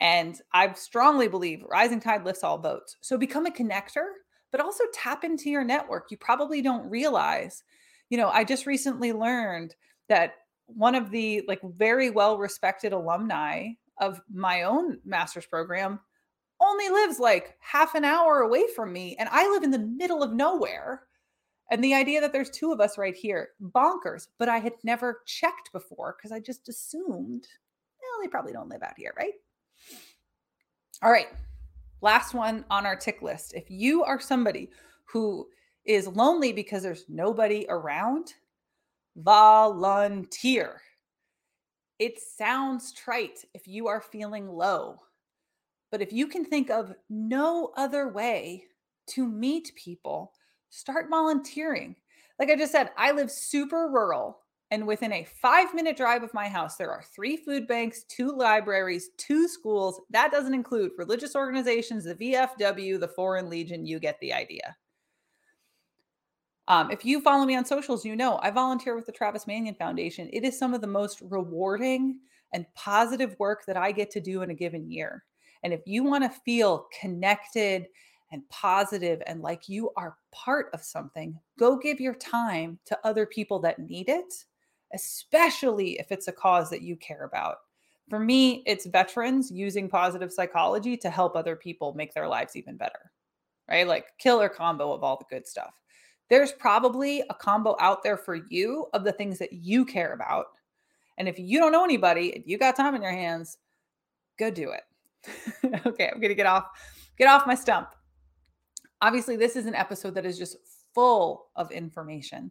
And 0.00 0.40
I 0.52 0.72
strongly 0.72 1.28
believe 1.28 1.62
rising 1.62 2.00
tide 2.00 2.24
lifts 2.24 2.42
all 2.42 2.58
boats. 2.58 2.96
So 3.00 3.16
become 3.16 3.46
a 3.46 3.50
connector, 3.50 4.06
but 4.50 4.60
also 4.60 4.82
tap 4.92 5.22
into 5.22 5.48
your 5.48 5.62
network. 5.62 6.10
You 6.10 6.16
probably 6.16 6.60
don't 6.60 6.90
realize, 6.90 7.62
you 8.10 8.18
know, 8.18 8.28
I 8.28 8.42
just 8.42 8.66
recently 8.66 9.12
learned 9.12 9.76
that 10.08 10.34
one 10.66 10.96
of 10.96 11.10
the 11.10 11.44
like 11.46 11.60
very 11.76 12.10
well 12.10 12.36
respected 12.36 12.92
alumni 12.92 13.68
of 13.98 14.20
my 14.32 14.62
own 14.62 14.98
master's 15.04 15.46
program 15.46 16.00
only 16.60 16.88
lives 16.88 17.18
like 17.18 17.56
half 17.60 17.94
an 17.94 18.04
hour 18.04 18.40
away 18.40 18.64
from 18.74 18.92
me 18.92 19.16
and 19.18 19.28
I 19.30 19.48
live 19.48 19.62
in 19.62 19.70
the 19.70 19.78
middle 19.78 20.22
of 20.22 20.32
nowhere. 20.32 21.02
And 21.70 21.82
the 21.82 21.94
idea 21.94 22.20
that 22.20 22.32
there's 22.32 22.50
two 22.50 22.72
of 22.72 22.80
us 22.80 22.98
right 22.98 23.14
here, 23.14 23.50
bonkers, 23.62 24.28
but 24.38 24.48
I 24.48 24.58
had 24.58 24.74
never 24.84 25.22
checked 25.26 25.72
before 25.72 26.16
because 26.16 26.30
I 26.30 26.38
just 26.38 26.68
assumed, 26.68 27.46
well, 28.00 28.22
they 28.22 28.28
probably 28.28 28.52
don't 28.52 28.68
live 28.68 28.82
out 28.82 28.94
here, 28.96 29.14
right? 29.16 29.32
All 31.02 31.10
right. 31.10 31.28
Last 32.00 32.34
one 32.34 32.64
on 32.68 32.84
our 32.84 32.96
tick 32.96 33.22
list. 33.22 33.54
If 33.54 33.70
you 33.70 34.04
are 34.04 34.20
somebody 34.20 34.70
who 35.04 35.48
is 35.84 36.06
lonely 36.06 36.52
because 36.52 36.82
there's 36.82 37.06
nobody 37.08 37.64
around, 37.68 38.34
volunteer. 39.16 40.80
It 41.98 42.20
sounds 42.20 42.92
trite 42.92 43.44
if 43.54 43.68
you 43.68 43.86
are 43.88 44.00
feeling 44.00 44.48
low, 44.48 45.00
but 45.90 46.02
if 46.02 46.12
you 46.12 46.26
can 46.26 46.44
think 46.44 46.70
of 46.70 46.94
no 47.08 47.72
other 47.76 48.08
way 48.08 48.64
to 49.08 49.26
meet 49.26 49.72
people, 49.76 50.32
start 50.70 51.10
volunteering. 51.10 51.94
Like 52.38 52.50
I 52.50 52.56
just 52.56 52.72
said, 52.72 52.90
I 52.96 53.12
live 53.12 53.30
super 53.30 53.88
rural. 53.88 54.38
And 54.70 54.86
within 54.86 55.12
a 55.12 55.24
five 55.42 55.74
minute 55.74 55.98
drive 55.98 56.22
of 56.22 56.32
my 56.32 56.48
house, 56.48 56.76
there 56.76 56.90
are 56.90 57.04
three 57.14 57.36
food 57.36 57.68
banks, 57.68 58.04
two 58.04 58.34
libraries, 58.34 59.10
two 59.18 59.46
schools. 59.46 60.00
That 60.08 60.32
doesn't 60.32 60.54
include 60.54 60.92
religious 60.96 61.36
organizations, 61.36 62.04
the 62.04 62.14
VFW, 62.14 62.98
the 62.98 63.08
Foreign 63.08 63.50
Legion. 63.50 63.84
You 63.84 64.00
get 64.00 64.18
the 64.20 64.32
idea. 64.32 64.74
Um, 66.68 66.90
if 66.90 67.04
you 67.04 67.20
follow 67.20 67.44
me 67.44 67.56
on 67.56 67.64
socials, 67.64 68.04
you 68.04 68.14
know 68.14 68.38
I 68.42 68.50
volunteer 68.50 68.94
with 68.94 69.06
the 69.06 69.12
Travis 69.12 69.46
Manion 69.46 69.74
Foundation. 69.74 70.28
It 70.32 70.44
is 70.44 70.58
some 70.58 70.74
of 70.74 70.80
the 70.80 70.86
most 70.86 71.20
rewarding 71.22 72.18
and 72.52 72.66
positive 72.74 73.34
work 73.38 73.64
that 73.66 73.76
I 73.76 73.92
get 73.92 74.10
to 74.12 74.20
do 74.20 74.42
in 74.42 74.50
a 74.50 74.54
given 74.54 74.90
year. 74.90 75.24
And 75.62 75.72
if 75.72 75.80
you 75.86 76.04
want 76.04 76.24
to 76.24 76.40
feel 76.44 76.86
connected 77.00 77.86
and 78.30 78.48
positive 78.48 79.22
and 79.26 79.42
like 79.42 79.68
you 79.68 79.90
are 79.96 80.16
part 80.32 80.66
of 80.72 80.82
something, 80.82 81.38
go 81.58 81.76
give 81.76 82.00
your 82.00 82.14
time 82.14 82.78
to 82.86 82.98
other 83.04 83.26
people 83.26 83.58
that 83.60 83.78
need 83.78 84.08
it, 84.08 84.32
especially 84.94 85.98
if 85.98 86.12
it's 86.12 86.28
a 86.28 86.32
cause 86.32 86.70
that 86.70 86.82
you 86.82 86.96
care 86.96 87.24
about. 87.24 87.56
For 88.08 88.18
me, 88.18 88.62
it's 88.66 88.86
veterans 88.86 89.50
using 89.50 89.88
positive 89.88 90.32
psychology 90.32 90.96
to 90.98 91.10
help 91.10 91.36
other 91.36 91.56
people 91.56 91.94
make 91.94 92.12
their 92.12 92.28
lives 92.28 92.56
even 92.56 92.76
better, 92.76 93.12
right? 93.68 93.86
Like 93.86 94.06
killer 94.18 94.48
combo 94.48 94.92
of 94.92 95.02
all 95.02 95.16
the 95.16 95.34
good 95.34 95.46
stuff 95.46 95.72
there's 96.30 96.52
probably 96.52 97.22
a 97.28 97.34
combo 97.34 97.76
out 97.80 98.02
there 98.02 98.16
for 98.16 98.36
you 98.48 98.86
of 98.92 99.04
the 99.04 99.12
things 99.12 99.38
that 99.38 99.52
you 99.52 99.84
care 99.84 100.12
about. 100.12 100.46
And 101.18 101.28
if 101.28 101.38
you 101.38 101.58
don't 101.58 101.72
know 101.72 101.84
anybody, 101.84 102.30
if 102.30 102.46
you 102.46 102.58
got 102.58 102.76
time 102.76 102.94
in 102.94 103.02
your 103.02 103.12
hands, 103.12 103.58
go 104.38 104.50
do 104.50 104.70
it. 104.72 104.82
okay, 105.86 106.08
I'm 106.08 106.20
going 106.20 106.30
to 106.30 106.34
get 106.34 106.46
off 106.46 106.66
get 107.18 107.28
off 107.28 107.46
my 107.46 107.54
stump. 107.54 107.88
Obviously, 109.00 109.36
this 109.36 109.56
is 109.56 109.66
an 109.66 109.74
episode 109.74 110.14
that 110.14 110.26
is 110.26 110.38
just 110.38 110.56
full 110.94 111.48
of 111.56 111.70
information. 111.70 112.50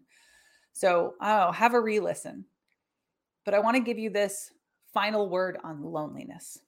So, 0.73 1.15
oh, 1.21 1.51
have 1.51 1.73
a 1.73 1.79
re-listen. 1.79 2.45
But 3.45 3.53
I 3.53 3.59
want 3.59 3.75
to 3.75 3.83
give 3.83 3.97
you 3.97 4.09
this 4.09 4.51
final 4.93 5.29
word 5.29 5.57
on 5.63 5.83
loneliness. 5.83 6.59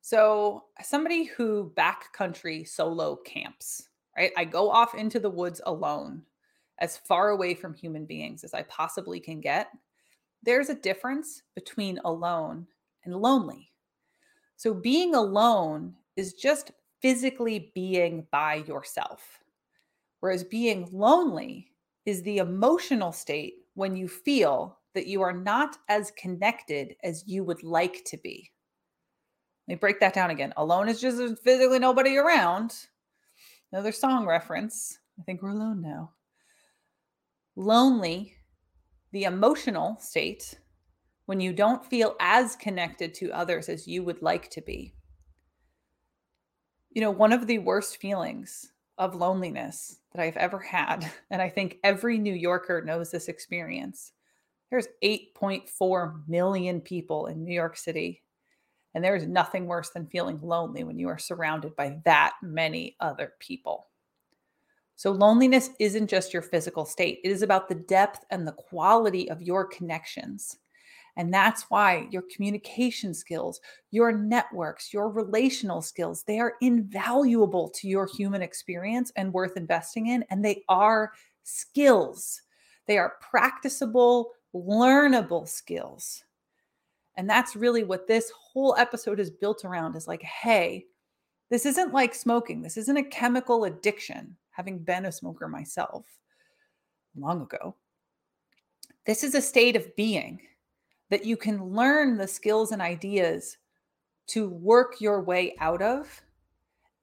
So, 0.00 0.64
somebody 0.82 1.24
who 1.24 1.72
backcountry 1.76 2.66
solo 2.68 3.16
camps, 3.16 3.88
right? 4.16 4.32
I 4.36 4.44
go 4.44 4.70
off 4.70 4.94
into 4.94 5.18
the 5.18 5.30
woods 5.30 5.60
alone, 5.66 6.22
as 6.78 6.98
far 6.98 7.30
away 7.30 7.54
from 7.54 7.74
human 7.74 8.04
beings 8.04 8.44
as 8.44 8.54
I 8.54 8.62
possibly 8.62 9.20
can 9.20 9.40
get. 9.40 9.68
There's 10.42 10.68
a 10.68 10.74
difference 10.74 11.42
between 11.54 12.00
alone 12.04 12.66
and 13.04 13.16
lonely. 13.16 13.70
So, 14.56 14.74
being 14.74 15.14
alone 15.14 15.94
is 16.16 16.34
just 16.34 16.72
physically 17.00 17.72
being 17.74 18.26
by 18.30 18.56
yourself, 18.66 19.40
whereas 20.20 20.44
being 20.44 20.88
lonely 20.92 21.72
is 22.06 22.22
the 22.22 22.38
emotional 22.38 23.12
state 23.12 23.54
when 23.74 23.96
you 23.96 24.08
feel 24.08 24.78
that 24.94 25.06
you 25.06 25.22
are 25.22 25.32
not 25.32 25.76
as 25.88 26.12
connected 26.12 26.94
as 27.02 27.24
you 27.26 27.44
would 27.44 27.62
like 27.62 28.04
to 28.04 28.16
be. 28.16 28.50
Let 29.66 29.74
me 29.74 29.78
break 29.78 29.98
that 30.00 30.14
down 30.14 30.30
again. 30.30 30.52
Alone 30.56 30.88
is 30.88 31.00
just 31.00 31.42
physically 31.42 31.78
nobody 31.78 32.16
around. 32.16 32.86
Another 33.74 33.90
song 33.90 34.24
reference. 34.24 35.00
I 35.18 35.24
think 35.24 35.42
we're 35.42 35.48
alone 35.48 35.82
now. 35.82 36.12
Lonely, 37.56 38.36
the 39.10 39.24
emotional 39.24 39.96
state 39.98 40.60
when 41.26 41.40
you 41.40 41.52
don't 41.52 41.84
feel 41.84 42.14
as 42.20 42.54
connected 42.54 43.14
to 43.14 43.32
others 43.32 43.68
as 43.68 43.88
you 43.88 44.04
would 44.04 44.22
like 44.22 44.48
to 44.50 44.60
be. 44.60 44.94
You 46.90 47.00
know, 47.00 47.10
one 47.10 47.32
of 47.32 47.48
the 47.48 47.58
worst 47.58 47.96
feelings 47.96 48.70
of 48.96 49.16
loneliness 49.16 49.98
that 50.12 50.22
I've 50.22 50.36
ever 50.36 50.60
had, 50.60 51.10
and 51.32 51.42
I 51.42 51.48
think 51.48 51.78
every 51.82 52.16
New 52.16 52.32
Yorker 52.32 52.80
knows 52.80 53.10
this 53.10 53.26
experience. 53.26 54.12
There's 54.70 54.86
8.4 55.02 56.28
million 56.28 56.80
people 56.80 57.26
in 57.26 57.42
New 57.42 57.52
York 57.52 57.76
City. 57.76 58.22
And 58.94 59.02
there 59.02 59.16
is 59.16 59.26
nothing 59.26 59.66
worse 59.66 59.90
than 59.90 60.06
feeling 60.06 60.38
lonely 60.40 60.84
when 60.84 60.98
you 60.98 61.08
are 61.08 61.18
surrounded 61.18 61.74
by 61.76 61.98
that 62.04 62.34
many 62.42 62.96
other 63.00 63.32
people. 63.40 63.88
So, 64.96 65.10
loneliness 65.10 65.70
isn't 65.80 66.06
just 66.06 66.32
your 66.32 66.42
physical 66.42 66.84
state, 66.84 67.20
it 67.24 67.30
is 67.30 67.42
about 67.42 67.68
the 67.68 67.74
depth 67.74 68.24
and 68.30 68.46
the 68.46 68.52
quality 68.52 69.28
of 69.28 69.42
your 69.42 69.64
connections. 69.64 70.58
And 71.16 71.32
that's 71.32 71.70
why 71.70 72.08
your 72.10 72.24
communication 72.34 73.14
skills, 73.14 73.60
your 73.90 74.12
networks, 74.12 74.92
your 74.92 75.08
relational 75.08 75.80
skills, 75.80 76.24
they 76.24 76.40
are 76.40 76.54
invaluable 76.60 77.68
to 77.70 77.88
your 77.88 78.06
human 78.06 78.42
experience 78.42 79.12
and 79.16 79.32
worth 79.32 79.56
investing 79.56 80.08
in. 80.08 80.24
And 80.30 80.44
they 80.44 80.64
are 80.68 81.12
skills, 81.44 82.42
they 82.86 82.98
are 82.98 83.14
practicable, 83.20 84.32
learnable 84.54 85.48
skills. 85.48 86.24
And 87.16 87.28
that's 87.28 87.56
really 87.56 87.84
what 87.84 88.06
this 88.06 88.30
whole 88.30 88.74
episode 88.76 89.20
is 89.20 89.30
built 89.30 89.64
around 89.64 89.96
is 89.96 90.08
like, 90.08 90.22
hey, 90.22 90.86
this 91.50 91.66
isn't 91.66 91.92
like 91.92 92.14
smoking. 92.14 92.62
This 92.62 92.76
isn't 92.76 92.96
a 92.96 93.04
chemical 93.04 93.64
addiction, 93.64 94.36
having 94.50 94.78
been 94.78 95.06
a 95.06 95.12
smoker 95.12 95.46
myself 95.48 96.06
long 97.16 97.42
ago. 97.42 97.76
This 99.06 99.22
is 99.22 99.34
a 99.34 99.42
state 99.42 99.76
of 99.76 99.94
being 99.96 100.40
that 101.10 101.24
you 101.24 101.36
can 101.36 101.64
learn 101.64 102.16
the 102.16 102.26
skills 102.26 102.72
and 102.72 102.82
ideas 102.82 103.58
to 104.28 104.48
work 104.48 105.00
your 105.00 105.22
way 105.22 105.54
out 105.60 105.82
of, 105.82 106.22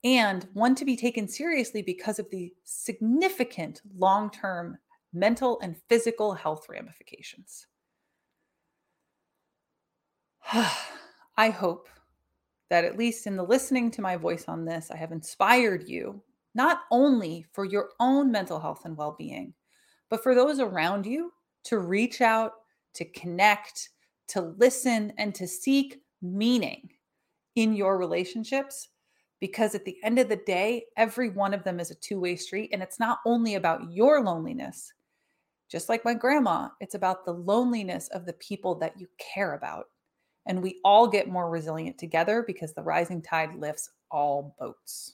and 0.04 0.48
one 0.54 0.74
to 0.76 0.86
be 0.86 0.98
taken 0.98 1.28
seriously 1.28 1.84
because 1.84 2.18
of 2.18 2.30
the 2.32 2.52
significant 2.64 3.82
long 3.98 4.32
term 4.32 4.78
mental 5.14 5.60
and 5.62 5.78
physical 5.88 6.34
health 6.34 6.66
ramifications. 6.68 7.68
I 11.38 11.50
hope 11.50 11.90
that 12.70 12.86
at 12.86 12.98
least 12.98 13.28
in 13.28 13.36
the 13.36 13.44
listening 13.44 13.92
to 13.92 14.02
my 14.02 14.16
voice 14.16 14.46
on 14.48 14.66
this, 14.66 14.92
I 14.92 14.98
have 14.98 15.12
inspired 15.12 15.88
you 15.88 16.22
not 16.54 16.82
only 16.92 17.46
for 17.54 17.66
your 17.66 17.90
own 18.00 18.32
mental 18.32 18.60
health 18.60 18.86
and 18.86 18.98
well 18.98 19.16
being, 19.18 19.54
but 20.10 20.24
for 20.24 20.36
those 20.36 20.60
around 20.60 21.06
you 21.06 21.32
to 21.64 21.80
reach 21.80 22.22
out, 22.22 22.54
to 22.94 23.06
connect, 23.06 23.90
to 24.28 24.42
listen, 24.58 25.14
and 25.18 25.34
to 25.36 25.48
seek 25.48 26.02
meaning 26.22 26.90
in 27.56 27.74
your 27.74 27.98
relationships. 27.98 28.90
Because 29.40 29.74
at 29.76 29.86
the 29.86 29.98
end 30.04 30.20
of 30.20 30.30
the 30.30 30.36
day, 30.36 30.86
every 30.98 31.30
one 31.30 31.54
of 31.54 31.64
them 31.64 31.80
is 31.80 31.92
a 31.92 31.96
two 31.96 32.20
way 32.20 32.36
street. 32.36 32.70
And 32.74 32.84
it's 32.84 33.00
not 33.00 33.20
only 33.26 33.56
about 33.56 33.92
your 33.92 34.22
loneliness, 34.24 34.94
Just 35.70 35.90
like 35.90 36.04
my 36.06 36.14
grandma, 36.14 36.70
it's 36.82 36.96
about 36.96 37.26
the 37.26 37.34
loneliness 37.34 38.10
of 38.10 38.26
the 38.26 38.34
people 38.34 38.76
that 38.76 39.00
you 39.00 39.08
care 39.18 39.54
about. 39.54 39.86
And 40.46 40.62
we 40.62 40.80
all 40.84 41.08
get 41.08 41.30
more 41.30 41.50
resilient 41.50 41.98
together 41.98 42.44
because 42.46 42.74
the 42.74 42.82
rising 42.82 43.22
tide 43.22 43.56
lifts 43.56 43.90
all 44.10 44.56
boats. 44.60 45.14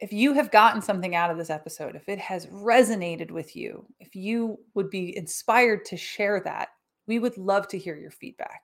If 0.00 0.12
you 0.12 0.32
have 0.32 0.50
gotten 0.50 0.80
something 0.80 1.14
out 1.14 1.30
of 1.30 1.36
this 1.36 1.50
episode, 1.50 1.94
if 1.94 2.08
it 2.08 2.18
has 2.18 2.46
resonated 2.46 3.30
with 3.30 3.54
you, 3.54 3.86
if 4.00 4.16
you 4.16 4.58
would 4.74 4.90
be 4.90 5.16
inspired 5.16 5.84
to 5.86 5.96
share 5.96 6.40
that, 6.40 6.68
we 7.06 7.18
would 7.18 7.36
love 7.36 7.68
to 7.68 7.78
hear 7.78 7.96
your 7.96 8.10
feedback. 8.10 8.62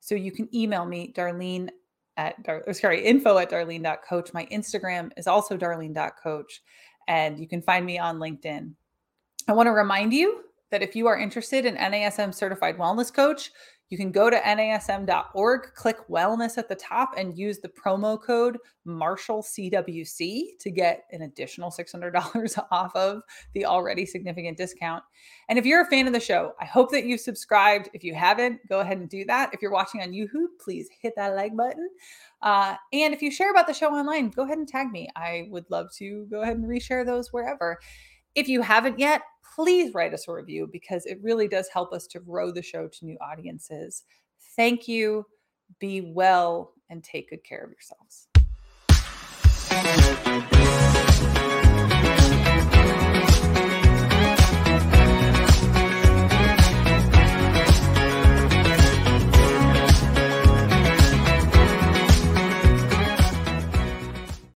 So 0.00 0.14
you 0.14 0.32
can 0.32 0.48
email 0.54 0.86
me, 0.86 1.12
Darlene 1.14 1.68
at, 2.16 2.42
Dar- 2.42 2.72
sorry, 2.72 3.04
info 3.04 3.38
at 3.38 3.50
darlene.coach. 3.50 4.32
My 4.32 4.46
Instagram 4.46 5.10
is 5.16 5.26
also 5.26 5.56
darlene.coach, 5.56 6.62
and 7.08 7.38
you 7.38 7.46
can 7.46 7.62
find 7.62 7.84
me 7.84 7.98
on 7.98 8.18
LinkedIn. 8.18 8.72
I 9.48 9.52
want 9.52 9.66
to 9.66 9.72
remind 9.72 10.12
you 10.12 10.44
that 10.70 10.82
if 10.82 10.94
you 10.94 11.06
are 11.06 11.18
interested 11.18 11.66
in 11.66 11.76
NASM 11.76 12.34
certified 12.34 12.78
wellness 12.78 13.12
coach, 13.12 13.50
you 13.90 13.98
can 13.98 14.12
go 14.12 14.30
to 14.30 14.36
nasm.org, 14.36 15.74
click 15.74 15.96
wellness 16.08 16.56
at 16.56 16.68
the 16.68 16.76
top, 16.76 17.14
and 17.16 17.36
use 17.36 17.58
the 17.58 17.68
promo 17.68 18.22
code 18.22 18.56
MarshallCWC 18.86 20.58
to 20.60 20.70
get 20.70 21.04
an 21.10 21.22
additional 21.22 21.72
$600 21.72 22.58
off 22.70 22.94
of 22.94 23.22
the 23.52 23.66
already 23.66 24.06
significant 24.06 24.56
discount. 24.56 25.02
And 25.48 25.58
if 25.58 25.66
you're 25.66 25.82
a 25.82 25.86
fan 25.86 26.06
of 26.06 26.12
the 26.12 26.20
show, 26.20 26.52
I 26.60 26.66
hope 26.66 26.92
that 26.92 27.04
you've 27.04 27.20
subscribed. 27.20 27.90
If 27.92 28.04
you 28.04 28.14
haven't, 28.14 28.60
go 28.68 28.78
ahead 28.78 28.98
and 28.98 29.08
do 29.08 29.24
that. 29.24 29.52
If 29.52 29.60
you're 29.60 29.72
watching 29.72 30.02
on 30.02 30.12
YouTube, 30.12 30.46
please 30.64 30.88
hit 31.02 31.14
that 31.16 31.34
like 31.34 31.56
button. 31.56 31.90
Uh, 32.42 32.76
and 32.92 33.12
if 33.12 33.20
you 33.20 33.32
share 33.32 33.50
about 33.50 33.66
the 33.66 33.74
show 33.74 33.92
online, 33.92 34.30
go 34.30 34.44
ahead 34.44 34.58
and 34.58 34.68
tag 34.68 34.92
me. 34.92 35.08
I 35.16 35.48
would 35.50 35.68
love 35.68 35.92
to 35.96 36.26
go 36.30 36.42
ahead 36.42 36.56
and 36.56 36.64
reshare 36.64 37.04
those 37.04 37.32
wherever. 37.32 37.80
If 38.34 38.48
you 38.48 38.62
haven't 38.62 38.98
yet, 38.98 39.22
please 39.54 39.92
write 39.92 40.14
us 40.14 40.28
a 40.28 40.32
review 40.32 40.68
because 40.70 41.04
it 41.06 41.18
really 41.22 41.48
does 41.48 41.68
help 41.72 41.92
us 41.92 42.06
to 42.08 42.20
grow 42.20 42.52
the 42.52 42.62
show 42.62 42.86
to 42.86 43.04
new 43.04 43.16
audiences. 43.20 44.04
Thank 44.56 44.86
you. 44.86 45.26
Be 45.80 46.00
well 46.00 46.72
and 46.88 47.02
take 47.02 47.30
good 47.30 47.44
care 47.44 47.64
of 47.64 47.70
yourselves. 47.70 48.29